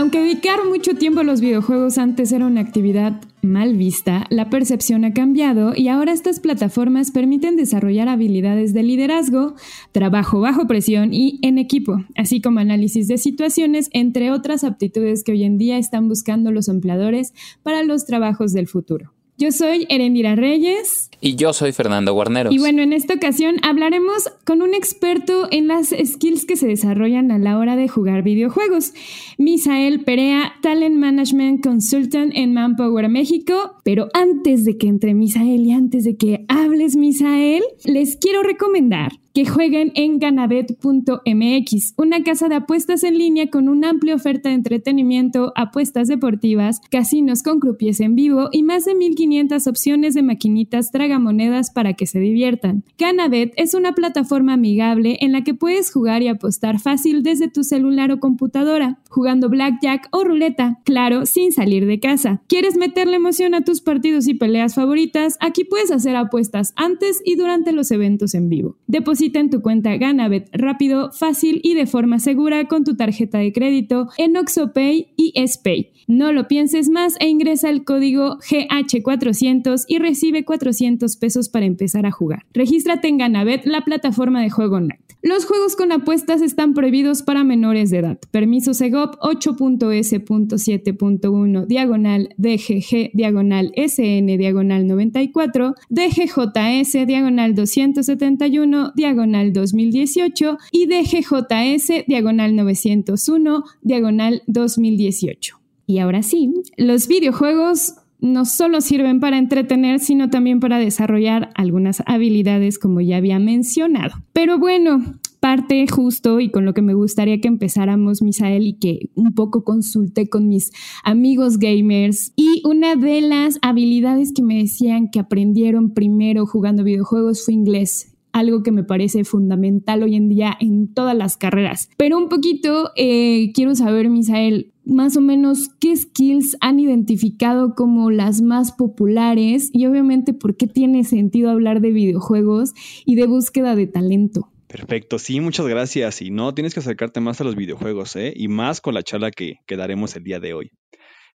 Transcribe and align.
Aunque 0.00 0.18
dedicar 0.18 0.66
mucho 0.66 0.94
tiempo 0.94 1.20
a 1.20 1.24
los 1.24 1.42
videojuegos 1.42 1.98
antes 1.98 2.32
era 2.32 2.46
una 2.46 2.62
actividad 2.62 3.20
mal 3.42 3.76
vista, 3.76 4.24
la 4.30 4.48
percepción 4.48 5.04
ha 5.04 5.12
cambiado 5.12 5.74
y 5.76 5.88
ahora 5.88 6.12
estas 6.12 6.40
plataformas 6.40 7.10
permiten 7.10 7.54
desarrollar 7.54 8.08
habilidades 8.08 8.72
de 8.72 8.82
liderazgo, 8.82 9.56
trabajo 9.92 10.40
bajo 10.40 10.66
presión 10.66 11.12
y 11.12 11.38
en 11.42 11.58
equipo, 11.58 11.98
así 12.16 12.40
como 12.40 12.60
análisis 12.60 13.08
de 13.08 13.18
situaciones, 13.18 13.90
entre 13.92 14.30
otras 14.30 14.64
aptitudes 14.64 15.22
que 15.22 15.32
hoy 15.32 15.44
en 15.44 15.58
día 15.58 15.76
están 15.76 16.08
buscando 16.08 16.50
los 16.50 16.68
empleadores 16.68 17.34
para 17.62 17.82
los 17.82 18.06
trabajos 18.06 18.54
del 18.54 18.68
futuro. 18.68 19.12
Yo 19.40 19.52
soy 19.52 19.86
Erendira 19.88 20.36
Reyes. 20.36 21.08
Y 21.22 21.34
yo 21.34 21.54
soy 21.54 21.72
Fernando 21.72 22.12
Guarneros. 22.12 22.52
Y 22.54 22.58
bueno, 22.58 22.82
en 22.82 22.92
esta 22.92 23.14
ocasión 23.14 23.56
hablaremos 23.62 24.30
con 24.44 24.60
un 24.60 24.74
experto 24.74 25.48
en 25.50 25.66
las 25.66 25.94
skills 26.04 26.44
que 26.44 26.56
se 26.56 26.66
desarrollan 26.66 27.30
a 27.30 27.38
la 27.38 27.56
hora 27.56 27.74
de 27.74 27.88
jugar 27.88 28.22
videojuegos. 28.22 28.92
Misael 29.38 30.04
Perea, 30.04 30.52
Talent 30.60 30.96
Management 30.96 31.64
Consultant 31.64 32.32
en 32.34 32.52
Manpower 32.52 33.08
México. 33.08 33.76
Pero 33.82 34.08
antes 34.12 34.66
de 34.66 34.76
que 34.76 34.88
entre 34.88 35.14
Misael 35.14 35.64
y 35.64 35.72
antes 35.72 36.04
de 36.04 36.18
que 36.18 36.44
hables 36.48 36.96
Misael, 36.96 37.62
les 37.86 38.16
quiero 38.16 38.42
recomendar 38.42 39.12
que 39.32 39.46
jueguen 39.46 39.92
en 39.94 40.18
ganabet.mx, 40.18 41.94
una 41.96 42.22
casa 42.22 42.48
de 42.48 42.54
apuestas 42.56 43.04
en 43.04 43.18
línea 43.18 43.48
con 43.48 43.68
una 43.68 43.90
amplia 43.90 44.14
oferta 44.14 44.48
de 44.48 44.56
entretenimiento, 44.56 45.52
apuestas 45.56 46.08
deportivas, 46.08 46.80
casinos 46.90 47.42
con 47.42 47.60
croupiers 47.60 48.00
en 48.00 48.14
vivo 48.14 48.48
y 48.52 48.62
más 48.62 48.84
de 48.84 48.94
1500 48.94 49.66
opciones 49.66 50.14
de 50.14 50.22
maquinitas 50.22 50.90
tragamonedas 50.90 51.70
para 51.70 51.94
que 51.94 52.06
se 52.06 52.18
diviertan. 52.18 52.84
Ganabet 52.98 53.52
es 53.56 53.74
una 53.74 53.94
plataforma 53.94 54.54
amigable 54.54 55.18
en 55.20 55.32
la 55.32 55.44
que 55.44 55.54
puedes 55.54 55.92
jugar 55.92 56.22
y 56.22 56.28
apostar 56.28 56.80
fácil 56.80 57.22
desde 57.22 57.48
tu 57.48 57.62
celular 57.62 58.10
o 58.12 58.20
computadora, 58.20 58.98
jugando 59.08 59.48
blackjack 59.48 60.08
o 60.10 60.24
ruleta, 60.24 60.80
claro, 60.84 61.26
sin 61.26 61.52
salir 61.52 61.86
de 61.86 62.00
casa. 62.00 62.42
¿Quieres 62.48 62.76
meterle 62.76 63.16
emoción 63.16 63.54
a 63.54 63.62
tus 63.62 63.80
partidos 63.80 64.26
y 64.28 64.34
peleas 64.34 64.74
favoritas? 64.74 65.36
Aquí 65.40 65.64
puedes 65.64 65.90
hacer 65.90 66.16
apuestas 66.16 66.72
antes 66.76 67.20
y 67.24 67.36
durante 67.36 67.72
los 67.72 67.90
eventos 67.90 68.34
en 68.34 68.48
vivo. 68.48 68.76
En 69.22 69.50
tu 69.50 69.60
cuenta 69.60 69.96
Ganabet 69.96 70.48
rápido, 70.52 71.12
fácil 71.12 71.60
y 71.62 71.74
de 71.74 71.86
forma 71.86 72.18
segura 72.18 72.66
con 72.66 72.84
tu 72.84 72.96
tarjeta 72.96 73.38
de 73.38 73.52
crédito 73.52 74.08
en 74.16 74.36
OxoPay 74.36 75.08
y 75.16 75.34
SPay. 75.46 75.92
No 76.08 76.32
lo 76.32 76.48
pienses 76.48 76.88
más 76.88 77.14
e 77.20 77.28
ingresa 77.28 77.70
el 77.70 77.84
código 77.84 78.38
GH400 78.38 79.84
y 79.86 79.98
recibe 79.98 80.44
400 80.44 81.16
pesos 81.18 81.48
para 81.48 81.66
empezar 81.66 82.06
a 82.06 82.10
jugar. 82.10 82.46
Regístrate 82.52 83.08
en 83.08 83.18
Ganabet, 83.18 83.64
la 83.66 83.82
plataforma 83.82 84.40
de 84.42 84.50
juego 84.50 84.76
online. 84.76 85.09
Los 85.22 85.44
juegos 85.44 85.76
con 85.76 85.92
apuestas 85.92 86.40
están 86.40 86.72
prohibidos 86.72 87.22
para 87.22 87.44
menores 87.44 87.90
de 87.90 87.98
edad. 87.98 88.18
Permiso 88.30 88.72
Segop 88.72 89.16
8.S.7.1 89.20 91.66
diagonal 91.66 92.34
DGG 92.38 93.10
diagonal 93.12 93.70
SN 93.76 94.38
diagonal 94.38 94.86
94 94.86 95.74
DGJS 95.90 97.06
diagonal 97.06 97.54
271 97.54 98.92
diagonal 98.96 99.52
2018 99.52 100.56
y 100.72 100.86
DGJS 100.86 102.06
diagonal 102.06 102.56
901 102.56 103.64
diagonal 103.82 104.42
2018. 104.46 105.60
Y 105.84 105.98
ahora 105.98 106.22
sí, 106.22 106.50
los 106.78 107.08
videojuegos 107.08 107.96
no 108.20 108.44
solo 108.44 108.80
sirven 108.80 109.20
para 109.20 109.38
entretener, 109.38 110.00
sino 110.00 110.30
también 110.30 110.60
para 110.60 110.78
desarrollar 110.78 111.50
algunas 111.54 112.02
habilidades 112.06 112.78
como 112.78 113.00
ya 113.00 113.16
había 113.16 113.38
mencionado. 113.38 114.16
Pero 114.32 114.58
bueno, 114.58 115.02
parte 115.40 115.86
justo 115.88 116.38
y 116.38 116.50
con 116.50 116.64
lo 116.64 116.74
que 116.74 116.82
me 116.82 116.94
gustaría 116.94 117.40
que 117.40 117.48
empezáramos, 117.48 118.22
Misael, 118.22 118.66
y 118.66 118.74
que 118.74 119.10
un 119.14 119.34
poco 119.34 119.64
consulté 119.64 120.28
con 120.28 120.48
mis 120.48 120.70
amigos 121.02 121.58
gamers. 121.58 122.32
Y 122.36 122.62
una 122.64 122.94
de 122.94 123.22
las 123.22 123.58
habilidades 123.62 124.32
que 124.32 124.42
me 124.42 124.58
decían 124.58 125.10
que 125.10 125.18
aprendieron 125.18 125.92
primero 125.94 126.46
jugando 126.46 126.84
videojuegos 126.84 127.44
fue 127.44 127.54
inglés 127.54 128.06
algo 128.32 128.62
que 128.62 128.70
me 128.70 128.84
parece 128.84 129.24
fundamental 129.24 130.04
hoy 130.04 130.14
en 130.14 130.28
día 130.28 130.56
en 130.60 130.92
todas 130.92 131.16
las 131.16 131.36
carreras. 131.36 131.90
Pero 131.96 132.16
un 132.16 132.28
poquito 132.28 132.90
eh, 132.96 133.50
quiero 133.54 133.74
saber, 133.74 134.08
Misael, 134.08 134.72
más 134.90 135.16
o 135.16 135.20
menos 135.20 135.70
qué 135.80 135.96
skills 135.96 136.56
han 136.60 136.80
identificado 136.80 137.74
como 137.74 138.10
las 138.10 138.42
más 138.42 138.72
populares 138.72 139.70
y 139.72 139.86
obviamente 139.86 140.34
por 140.34 140.56
qué 140.56 140.66
tiene 140.66 141.04
sentido 141.04 141.50
hablar 141.50 141.80
de 141.80 141.92
videojuegos 141.92 142.74
y 143.06 143.14
de 143.14 143.26
búsqueda 143.26 143.76
de 143.76 143.86
talento. 143.86 144.50
Perfecto, 144.66 145.18
sí, 145.18 145.40
muchas 145.40 145.66
gracias. 145.66 146.22
Y 146.22 146.30
no, 146.30 146.54
tienes 146.54 146.74
que 146.74 146.80
acercarte 146.80 147.20
más 147.20 147.40
a 147.40 147.44
los 147.44 147.56
videojuegos, 147.56 148.14
¿eh? 148.16 148.32
Y 148.36 148.48
más 148.48 148.80
con 148.80 148.94
la 148.94 149.02
charla 149.02 149.30
que, 149.30 149.58
daremos 149.68 150.14
el 150.16 150.24
día 150.24 150.40
de 150.40 150.54
hoy. 150.54 150.70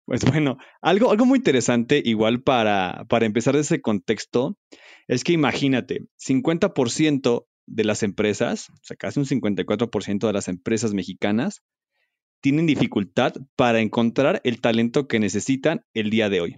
Pues 0.05 0.25
bueno, 0.25 0.57
algo, 0.81 1.11
algo 1.11 1.27
muy 1.27 1.39
interesante, 1.39 2.03
igual 2.05 2.43
para, 2.43 3.05
para 3.09 3.25
empezar 3.27 3.55
de 3.55 3.61
ese 3.61 3.81
contexto, 3.81 4.59
es 5.09 5.25
que 5.25 5.33
imagínate, 5.33 6.07
50% 6.19 7.47
de 7.67 7.85
las 7.85 8.03
empresas, 8.03 8.71
o 8.71 8.81
sea, 8.83 8.97
casi 8.97 9.21
un 9.21 9.27
54% 9.27 10.27
de 10.27 10.33
las 10.33 10.49
empresas 10.49 10.93
mexicanas, 10.93 11.63
tienen 12.43 12.67
dificultad 12.67 13.35
para 13.57 13.81
encontrar 13.81 14.43
el 14.45 14.61
talento 14.61 15.09
que 15.09 15.19
necesitan 15.19 15.85
el 15.95 16.11
día 16.11 16.29
de 16.29 16.41
hoy. 16.43 16.57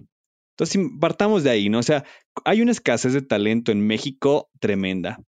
Entonces, 0.57 0.81
partamos 0.99 1.43
de 1.43 1.51
ahí, 1.51 1.69
¿no? 1.69 1.79
O 1.79 1.83
sea, 1.83 2.03
hay 2.43 2.61
una 2.61 2.71
escasez 2.71 3.13
de 3.13 3.21
talento 3.21 3.71
en 3.71 3.85
México 3.85 4.49
tremenda. 4.59 5.19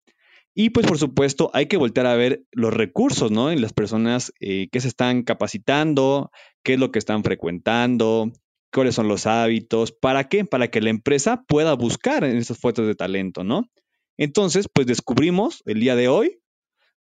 Y 0.58 0.70
pues 0.70 0.86
por 0.86 0.98
supuesto 0.98 1.50
hay 1.52 1.66
que 1.66 1.76
voltear 1.76 2.06
a 2.06 2.16
ver 2.16 2.44
los 2.50 2.72
recursos, 2.72 3.30
¿no? 3.30 3.50
En 3.50 3.60
las 3.60 3.74
personas 3.74 4.32
eh, 4.40 4.68
que 4.72 4.80
se 4.80 4.88
están 4.88 5.22
capacitando, 5.22 6.30
qué 6.62 6.74
es 6.74 6.80
lo 6.80 6.90
que 6.90 6.98
están 6.98 7.22
frecuentando, 7.22 8.32
cuáles 8.72 8.94
son 8.94 9.06
los 9.06 9.26
hábitos, 9.26 9.92
¿para 9.92 10.28
qué? 10.28 10.46
Para 10.46 10.68
que 10.68 10.80
la 10.80 10.88
empresa 10.88 11.44
pueda 11.46 11.74
buscar 11.74 12.24
en 12.24 12.38
esas 12.38 12.58
fuentes 12.58 12.86
de 12.86 12.94
talento, 12.94 13.44
¿no? 13.44 13.70
Entonces, 14.16 14.66
pues 14.72 14.86
descubrimos 14.86 15.62
el 15.66 15.80
día 15.80 15.94
de 15.94 16.08
hoy, 16.08 16.40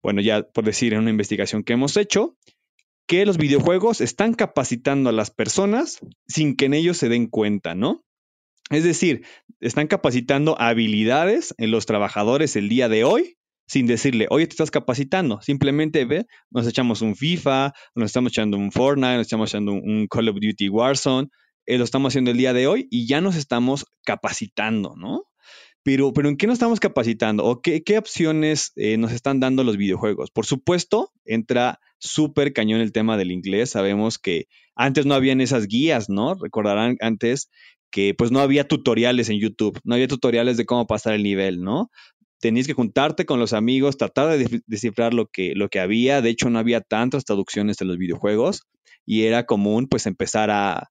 bueno, 0.02 0.20
ya 0.20 0.42
por 0.42 0.64
decir 0.64 0.92
en 0.92 1.00
una 1.00 1.10
investigación 1.10 1.62
que 1.62 1.74
hemos 1.74 1.96
hecho, 1.96 2.36
que 3.06 3.26
los 3.26 3.36
videojuegos 3.36 4.00
están 4.00 4.34
capacitando 4.34 5.10
a 5.10 5.12
las 5.12 5.30
personas 5.30 6.00
sin 6.26 6.56
que 6.56 6.66
en 6.66 6.74
ellos 6.74 6.96
se 6.96 7.08
den 7.08 7.26
cuenta, 7.26 7.74
¿no? 7.74 8.04
Es 8.70 8.84
decir, 8.84 9.26
están 9.60 9.88
capacitando 9.88 10.58
habilidades 10.60 11.54
en 11.58 11.70
los 11.70 11.86
trabajadores 11.86 12.56
el 12.56 12.68
día 12.68 12.88
de 12.88 13.04
hoy 13.04 13.36
sin 13.66 13.86
decirle, 13.86 14.26
oye, 14.30 14.46
te 14.46 14.52
estás 14.52 14.70
capacitando. 14.70 15.40
Simplemente 15.40 16.04
ve, 16.04 16.26
nos 16.50 16.66
echamos 16.66 17.02
un 17.02 17.16
FIFA, 17.16 17.72
nos 17.94 18.06
estamos 18.06 18.32
echando 18.32 18.56
un 18.56 18.72
Fortnite, 18.72 19.16
nos 19.16 19.26
estamos 19.26 19.50
echando 19.50 19.72
un 19.72 20.06
Call 20.08 20.28
of 20.28 20.36
Duty 20.36 20.68
Warzone, 20.68 21.28
eh, 21.66 21.78
lo 21.78 21.84
estamos 21.84 22.12
haciendo 22.12 22.30
el 22.30 22.36
día 22.36 22.52
de 22.52 22.66
hoy 22.66 22.88
y 22.90 23.06
ya 23.06 23.20
nos 23.20 23.36
estamos 23.36 23.86
capacitando, 24.04 24.94
¿no? 24.96 25.24
Pero, 25.84 26.14
pero 26.14 26.30
¿en 26.30 26.38
qué 26.38 26.46
nos 26.46 26.54
estamos 26.54 26.80
capacitando? 26.80 27.44
¿O 27.44 27.60
qué, 27.60 27.82
opciones 27.98 28.72
eh, 28.74 28.96
nos 28.96 29.12
están 29.12 29.38
dando 29.38 29.64
los 29.64 29.76
videojuegos? 29.76 30.30
Por 30.30 30.46
supuesto, 30.46 31.12
entra 31.26 31.78
súper 31.98 32.54
cañón 32.54 32.80
el 32.80 32.90
tema 32.90 33.18
del 33.18 33.30
inglés. 33.30 33.70
Sabemos 33.70 34.18
que 34.18 34.46
antes 34.74 35.04
no 35.04 35.14
habían 35.14 35.42
esas 35.42 35.66
guías, 35.68 36.08
¿no? 36.08 36.34
Recordarán 36.36 36.96
antes 37.00 37.50
que 37.90 38.14
pues 38.14 38.32
no 38.32 38.40
había 38.40 38.66
tutoriales 38.66 39.28
en 39.28 39.38
YouTube, 39.38 39.78
no 39.84 39.94
había 39.94 40.08
tutoriales 40.08 40.56
de 40.56 40.64
cómo 40.64 40.86
pasar 40.86 41.12
el 41.12 41.22
nivel, 41.22 41.60
¿no? 41.62 41.90
Tenías 42.40 42.66
que 42.66 42.72
juntarte 42.72 43.26
con 43.26 43.38
los 43.38 43.52
amigos, 43.52 43.98
tratar 43.98 44.38
de 44.38 44.62
descifrar 44.66 45.12
lo 45.12 45.26
que, 45.26 45.52
lo 45.54 45.68
que 45.68 45.80
había. 45.80 46.22
De 46.22 46.30
hecho, 46.30 46.48
no 46.48 46.58
había 46.58 46.80
tantas 46.80 47.26
traducciones 47.26 47.76
de 47.76 47.84
los 47.84 47.98
videojuegos 47.98 48.62
y 49.04 49.24
era 49.24 49.44
común 49.44 49.86
pues 49.88 50.06
empezar 50.06 50.50
a, 50.50 50.88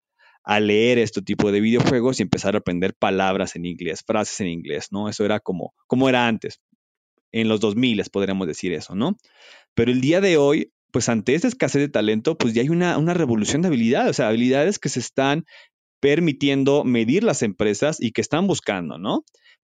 leer 0.60 0.98
este 0.98 1.22
tipo 1.22 1.52
de 1.52 1.62
videojuegos 1.62 2.20
y 2.20 2.24
empezar 2.24 2.56
a 2.56 2.60
aprender 2.60 2.94
palabras 2.94 3.56
en 3.56 3.66
inglés, 3.66 4.04
frases 4.06 4.42
en 4.42 4.48
inglés, 4.48 4.88
¿no? 4.92 5.10
Eso 5.10 5.26
era 5.26 5.40
como, 5.40 5.74
como 5.88 6.10
era 6.10 6.28
antes. 6.28 6.62
En 7.32 7.48
los 7.48 7.60
2000 7.60 8.04
podríamos 8.12 8.48
decir 8.48 8.74
eso, 8.74 8.96
¿no? 8.96 9.18
Pero 9.74 9.92
el 9.92 10.02
día 10.02 10.22
de 10.22 10.38
hoy, 10.38 10.72
pues 10.92 11.10
ante 11.10 11.36
esta 11.36 11.48
escasez 11.48 11.82
de 11.82 11.90
talento, 11.90 12.38
pues 12.38 12.54
ya 12.54 12.62
hay 12.62 12.70
una, 12.70 12.98
una 12.98 13.14
revolución 13.14 13.62
de 13.62 13.70
habilidades, 13.70 14.12
o 14.12 14.14
sea, 14.14 14.28
habilidades 14.30 14.80
que 14.80 14.90
se 14.90 15.00
están 15.00 15.46
permitiendo 16.00 16.84
medir 16.84 17.24
las 17.24 17.42
empresas 17.42 18.00
y 18.00 18.12
que 18.12 18.22
están 18.22 18.46
buscando, 18.46 18.98
¿no? 18.98 19.24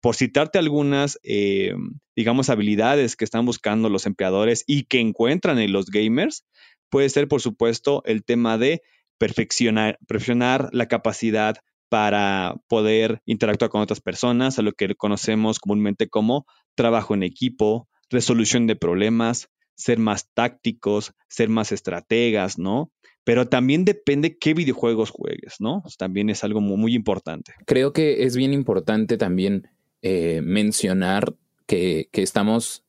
por 0.05 0.15
citarte 0.15 0.59
algunas, 0.59 1.19
eh, 1.23 1.73
digamos, 2.15 2.51
habilidades 2.51 3.15
que 3.15 3.25
están 3.25 3.43
buscando 3.43 3.89
los 3.89 4.05
empleadores 4.05 4.63
y 4.67 4.83
que 4.83 4.99
encuentran 4.99 5.57
en 5.57 5.71
los 5.71 5.87
gamers, 5.87 6.45
puede 6.91 7.09
ser, 7.09 7.27
por 7.27 7.41
supuesto, 7.41 8.03
el 8.05 8.23
tema 8.23 8.59
de 8.59 8.83
perfeccionar, 9.17 9.97
perfeccionar 10.07 10.69
la 10.71 10.87
capacidad 10.87 11.57
para 11.89 12.55
poder 12.67 13.21
interactuar 13.25 13.69
con 13.69 13.81
otras 13.81 14.01
personas, 14.01 14.59
a 14.59 14.61
lo 14.61 14.73
que 14.73 14.95
conocemos 14.95 15.59
comúnmente 15.59 16.09
como 16.09 16.45
trabajo 16.75 17.13
en 17.13 17.23
equipo, 17.23 17.87
resolución 18.09 18.67
de 18.67 18.75
problemas, 18.75 19.49
ser 19.75 19.99
más 19.99 20.29
tácticos, 20.33 21.13
ser 21.27 21.49
más 21.49 21.71
estrategas, 21.71 22.57
¿no? 22.57 22.91
pero 23.25 23.49
también 23.49 23.83
depende 23.85 24.37
qué 24.37 24.53
videojuegos 24.53 25.09
juegues, 25.09 25.55
¿no? 25.59 25.83
También 25.97 26.29
es 26.29 26.43
algo 26.43 26.61
muy, 26.61 26.93
importante. 26.93 27.53
Creo 27.65 27.91
que 27.91 28.23
es 28.23 28.37
bien 28.37 28.53
importante 28.53 29.17
también 29.17 29.67
eh, 30.03 30.41
mencionar 30.43 31.33
que, 31.65 32.07
estamos 32.13 32.85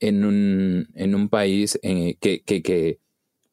en 0.00 0.24
un, 0.24 0.88
en 0.94 1.14
un 1.14 1.28
país 1.28 1.78
eh, 1.82 2.16
que, 2.20 2.42
que, 2.42 2.98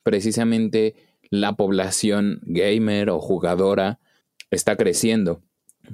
precisamente 0.01 0.95
la 1.33 1.55
población 1.55 2.41
gamer 2.43 3.09
o 3.09 3.19
jugadora 3.19 3.99
está 4.51 4.75
creciendo. 4.75 5.41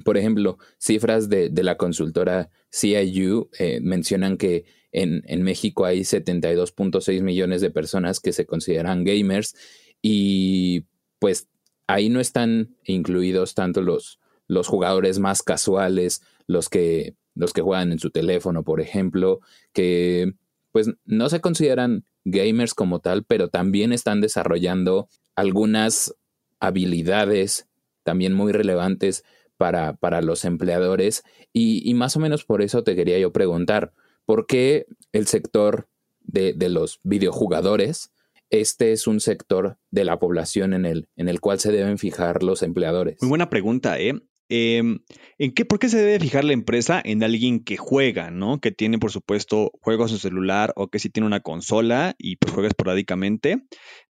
Por 0.03 0.17
ejemplo, 0.17 0.57
cifras 0.79 1.29
de, 1.29 1.49
la 1.63 1.77
consultora 1.77 2.49
CIU 2.69 3.49
eh, 3.57 3.79
mencionan 3.81 4.35
que 4.35 4.65
en, 4.91 5.23
en 5.27 5.43
México 5.43 5.85
hay 5.85 6.01
72.6 6.01 7.21
millones 7.21 7.61
de 7.61 7.71
personas 7.71 8.19
que 8.19 8.33
se 8.33 8.45
consideran 8.45 9.05
gamers 9.05 9.55
y 10.01 10.83
pues 11.19 11.47
ahí 11.87 12.09
no 12.09 12.19
están 12.19 12.75
incluidos 12.83 13.55
tanto 13.55 13.81
los, 13.81 14.19
los 14.45 14.67
jugadores 14.67 15.19
más 15.19 15.41
casuales, 15.41 16.21
los 16.47 16.67
que, 16.67 17.15
los 17.33 17.53
que 17.53 17.61
juegan 17.61 17.93
en 17.93 17.99
su 17.99 18.09
teléfono, 18.09 18.63
por 18.63 18.81
ejemplo, 18.81 19.39
que 19.71 20.33
pues 20.73 20.91
no 21.05 21.29
se 21.29 21.39
consideran 21.39 22.03
gamers 22.25 22.73
como 22.73 22.99
tal, 22.99 23.23
pero 23.23 23.47
también 23.47 23.93
están 23.93 24.19
desarrollando 24.19 25.07
algunas 25.39 26.15
habilidades 26.59 27.67
también 28.03 28.33
muy 28.33 28.51
relevantes 28.51 29.23
para, 29.57 29.93
para 29.93 30.21
los 30.21 30.45
empleadores 30.45 31.23
y, 31.53 31.93
más 31.93 32.15
o 32.15 32.19
menos 32.19 32.45
por 32.45 32.61
eso 32.61 32.83
te 32.83 32.95
quería 32.95 33.19
yo 33.19 33.31
preguntar, 33.31 33.93
¿por 34.25 34.45
qué 34.45 34.85
el 35.11 35.27
sector 35.27 35.87
de, 36.21 36.53
de 36.53 36.69
los 36.69 36.99
videojugadores 37.03 38.11
este 38.49 38.91
es 38.93 39.05
un 39.07 39.19
sector 39.19 39.77
de 39.91 40.05
la 40.05 40.19
población 40.19 40.73
en 40.73 40.85
el, 40.85 41.07
en 41.15 41.29
el 41.29 41.39
cual 41.39 41.59
se 41.59 41.71
deben 41.71 41.97
fijar 41.97 42.43
los 42.43 42.63
empleadores? 42.63 43.17
Muy 43.21 43.29
buena 43.29 43.49
pregunta, 43.49 43.99
¿eh? 43.99 44.19
Em, 44.49 44.99
¿en 45.37 45.53
qué, 45.53 45.63
¿Por 45.63 45.77
qué 45.77 45.89
se 45.89 45.97
debe 45.97 46.19
fijar 46.19 46.43
la 46.43 46.53
empresa 46.53 46.99
en 47.03 47.23
alguien 47.23 47.63
que 47.63 47.77
juega, 47.77 48.31
¿no? 48.31 48.59
Que 48.59 48.71
tiene, 48.71 48.97
por 48.97 49.11
supuesto, 49.11 49.71
juegos 49.81 50.11
en 50.11 50.17
celular 50.17 50.73
o 50.75 50.87
que 50.89 50.97
sí 50.97 51.09
tiene 51.09 51.27
una 51.27 51.39
consola 51.39 52.15
y 52.17 52.37
pues 52.37 52.53
juega 52.53 52.67
esporádicamente. 52.67 53.63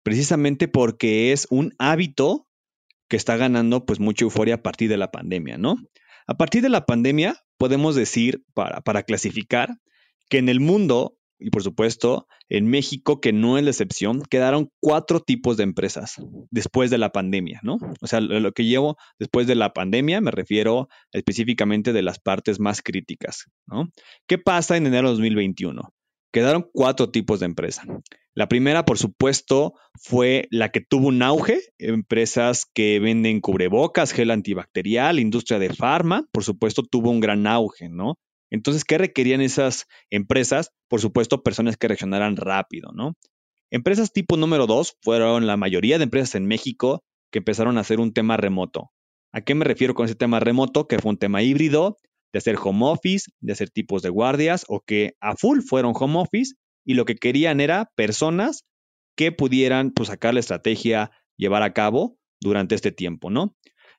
Precisamente 0.03 0.67
porque 0.67 1.31
es 1.31 1.47
un 1.49 1.73
hábito 1.79 2.47
que 3.09 3.17
está 3.17 3.35
ganando 3.35 3.85
pues 3.85 3.99
mucha 3.99 4.25
euforia 4.25 4.55
a 4.55 4.61
partir 4.61 4.89
de 4.89 4.97
la 4.97 5.11
pandemia, 5.11 5.57
¿no? 5.57 5.77
A 6.27 6.35
partir 6.37 6.61
de 6.61 6.69
la 6.69 6.85
pandemia 6.85 7.35
podemos 7.57 7.95
decir, 7.95 8.43
para, 8.53 8.81
para 8.81 9.03
clasificar, 9.03 9.77
que 10.29 10.37
en 10.37 10.49
el 10.49 10.59
mundo 10.59 11.16
y 11.39 11.49
por 11.49 11.63
supuesto, 11.63 12.27
en 12.49 12.67
México, 12.67 13.21
que 13.21 13.33
no 13.33 13.57
es 13.57 13.63
la 13.63 13.69
excepción, 13.69 14.21
quedaron 14.29 14.71
cuatro 14.79 15.19
tipos 15.19 15.57
de 15.57 15.63
empresas 15.63 16.15
después 16.49 16.89
de 16.89 16.97
la 16.97 17.11
pandemia, 17.11 17.59
¿no? 17.63 17.77
O 18.01 18.07
sea, 18.07 18.21
lo 18.21 18.51
que 18.53 18.65
llevo 18.65 18.97
después 19.19 19.47
de 19.47 19.55
la 19.55 19.73
pandemia 19.73 20.21
me 20.21 20.31
refiero 20.31 20.87
específicamente 21.11 21.93
de 21.93 22.01
las 22.01 22.19
partes 22.19 22.59
más 22.59 22.81
críticas, 22.81 23.45
¿no? 23.67 23.89
¿Qué 24.27 24.37
pasa 24.37 24.77
en 24.77 24.87
enero 24.87 25.09
de 25.09 25.13
2021? 25.13 25.93
Quedaron 26.31 26.69
cuatro 26.73 27.09
tipos 27.09 27.39
de 27.39 27.45
empresa. 27.45 27.83
La 28.33 28.47
primera, 28.47 28.85
por 28.85 28.97
supuesto, 28.97 29.73
fue 29.95 30.47
la 30.51 30.69
que 30.69 30.81
tuvo 30.81 31.07
un 31.07 31.23
auge, 31.23 31.59
empresas 31.79 32.65
que 32.71 32.99
venden 32.99 33.41
cubrebocas, 33.41 34.11
gel 34.11 34.29
antibacterial, 34.29 35.19
industria 35.19 35.57
de 35.57 35.73
farma, 35.73 36.27
por 36.31 36.43
supuesto, 36.43 36.83
tuvo 36.83 37.09
un 37.09 37.19
gran 37.19 37.47
auge, 37.47 37.89
¿no? 37.89 38.19
Entonces, 38.49 38.85
¿qué 38.85 38.97
requerían 38.97 39.41
esas 39.41 39.85
empresas? 40.09 40.71
Por 40.87 41.01
supuesto, 41.01 41.43
personas 41.43 41.77
que 41.77 41.87
reaccionaran 41.87 42.37
rápido, 42.37 42.91
¿no? 42.93 43.13
Empresas 43.71 44.13
tipo 44.13 44.37
número 44.37 44.65
dos 44.65 44.95
fueron 45.01 45.45
la 45.45 45.57
mayoría 45.57 45.97
de 45.97 46.05
empresas 46.05 46.35
en 46.35 46.45
México 46.45 47.03
que 47.31 47.39
empezaron 47.39 47.77
a 47.77 47.81
hacer 47.81 47.99
un 47.99 48.13
tema 48.13 48.37
remoto. 48.37 48.91
¿A 49.33 49.41
qué 49.41 49.55
me 49.55 49.65
refiero 49.65 49.93
con 49.93 50.05
ese 50.05 50.15
tema 50.15 50.39
remoto? 50.39 50.87
Que 50.87 50.99
fue 50.99 51.11
un 51.11 51.17
tema 51.17 51.43
híbrido, 51.43 51.97
de 52.31 52.39
hacer 52.39 52.57
home 52.61 52.85
office, 52.85 53.29
de 53.41 53.53
hacer 53.53 53.69
tipos 53.69 54.01
de 54.01 54.09
guardias, 54.09 54.65
o 54.69 54.81
que 54.81 55.15
a 55.19 55.35
full 55.35 55.59
fueron 55.59 55.93
home 55.95 56.19
office 56.19 56.55
y 56.85 56.93
lo 56.93 57.05
que 57.05 57.15
querían 57.15 57.59
era 57.59 57.91
personas 57.95 58.65
que 59.17 59.31
pudieran 59.31 59.91
pues, 59.91 60.07
sacar 60.09 60.33
la 60.33 60.39
estrategia, 60.39 61.11
llevar 61.35 61.63
a 61.63 61.73
cabo 61.73 62.17
durante 62.39 62.75
este 62.75 62.91
tiempo, 62.91 63.29
¿no? 63.29 63.55